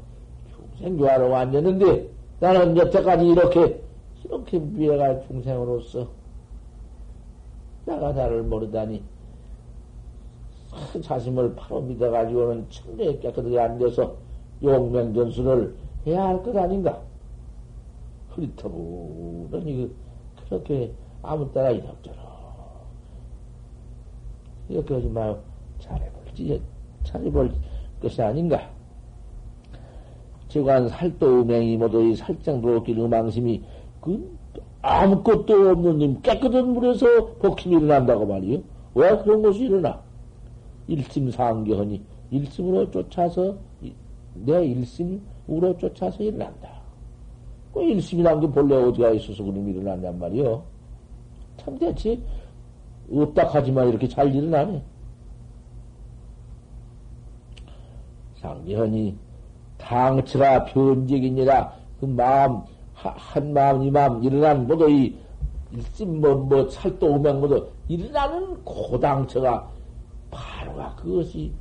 중생교화로 0.77 1.33
앉았는데 1.33 2.09
나는 2.41 2.75
여태까지 2.75 3.25
이렇게 3.25 3.81
이렇게 4.25 4.59
미래가 4.59 5.21
중생으로서 5.27 6.07
나가 7.85 8.11
나를 8.11 8.43
모르다니 8.43 9.01
자심을 11.01 11.55
바로 11.55 11.81
믿어가지고는 11.81 12.65
천대에 12.69 13.19
깨끗하게 13.19 13.59
앉아서 13.59 14.15
용맹전수를 14.61 15.75
해야 16.07 16.27
할 16.27 16.43
것 16.43 16.55
아닌가? 16.55 16.99
흐릿하고는 18.29 19.91
그렇게 20.47 20.91
아무 21.21 21.51
따라 21.51 21.71
이럭저럭 21.71 22.17
이렇게 24.69 24.93
하지 24.93 25.07
마요. 25.09 25.39
잘해볼지, 25.79 26.61
잘해볼 27.03 27.51
것이 28.01 28.21
아닌가? 28.21 28.69
지관 30.47 30.87
살도 30.87 31.41
음행이 31.41 31.77
모두 31.77 32.01
이 32.03 32.15
살장도 32.15 32.77
없길 32.77 32.99
음앙심이 32.99 33.63
그 34.01 34.37
아무것도 34.81 35.69
없는 35.71 35.97
님 35.97 36.21
깨끗한 36.21 36.73
물에서 36.73 37.25
복힘이 37.39 37.77
일어난다고 37.77 38.25
말이요. 38.25 38.61
왜 38.95 39.17
그런 39.17 39.41
것이 39.41 39.65
일어나? 39.65 40.01
일심상교하니 40.89 42.01
일심으로 42.31 42.89
쫓아서 42.91 43.55
내 44.33 44.65
일심으로 44.65 45.77
쫓아서 45.77 46.23
일어난다. 46.23 46.79
그 47.73 47.83
일심이란 47.83 48.39
게 48.39 48.47
본래 48.47 48.75
어디가 48.75 49.11
있어서 49.11 49.43
그럼 49.43 49.69
일어났냔 49.69 50.17
말이요. 50.19 50.63
참 51.57 51.77
대체 51.77 52.19
없다 53.11 53.49
하지만 53.51 53.89
이렇게 53.89 54.07
잘 54.07 54.33
일어나네. 54.33 54.81
상계하니 58.35 59.17
당처가 59.77 60.65
변적이니라 60.65 61.73
그 61.99 62.05
마음 62.05 62.61
한 62.93 63.53
마음 63.53 63.83
이 63.83 63.91
마음 63.91 64.23
일어난 64.23 64.65
모두 64.65 64.89
이 64.89 65.15
일심 65.71 66.21
뭐, 66.21 66.35
뭐 66.35 66.67
살도 66.69 67.05
오면 67.05 67.41
모두 67.41 67.69
일어나는 67.87 68.63
고당처가 68.63 69.78
바로가 70.31 70.95
그것이 70.95 71.51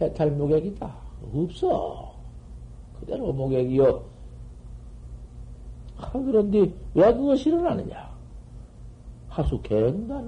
해탈 0.00 0.30
목액이다. 0.32 0.94
없어. 1.34 2.14
그대로 3.00 3.32
목액이요. 3.32 4.04
아, 5.98 6.10
그런데 6.12 6.72
왜 6.94 7.14
그것이 7.14 7.48
일어나느냐? 7.48 8.14
하수 9.28 9.60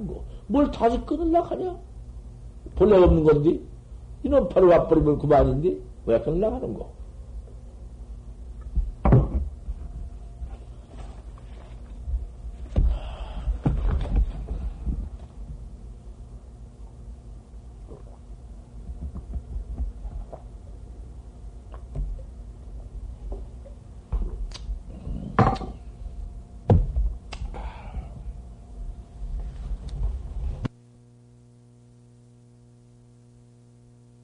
거. 0.06 0.24
뭘 0.46 0.70
다시 0.70 1.00
끊으려 1.04 1.42
하냐? 1.42 1.76
본래 2.74 2.96
없는 2.96 3.24
건데? 3.24 3.60
이놈 4.22 4.48
바로 4.48 4.68
와버리면 4.68 5.18
그만인데? 5.18 5.78
왜 6.06 6.20
끊으려 6.20 6.54
하는 6.54 6.74
거? 6.74 6.95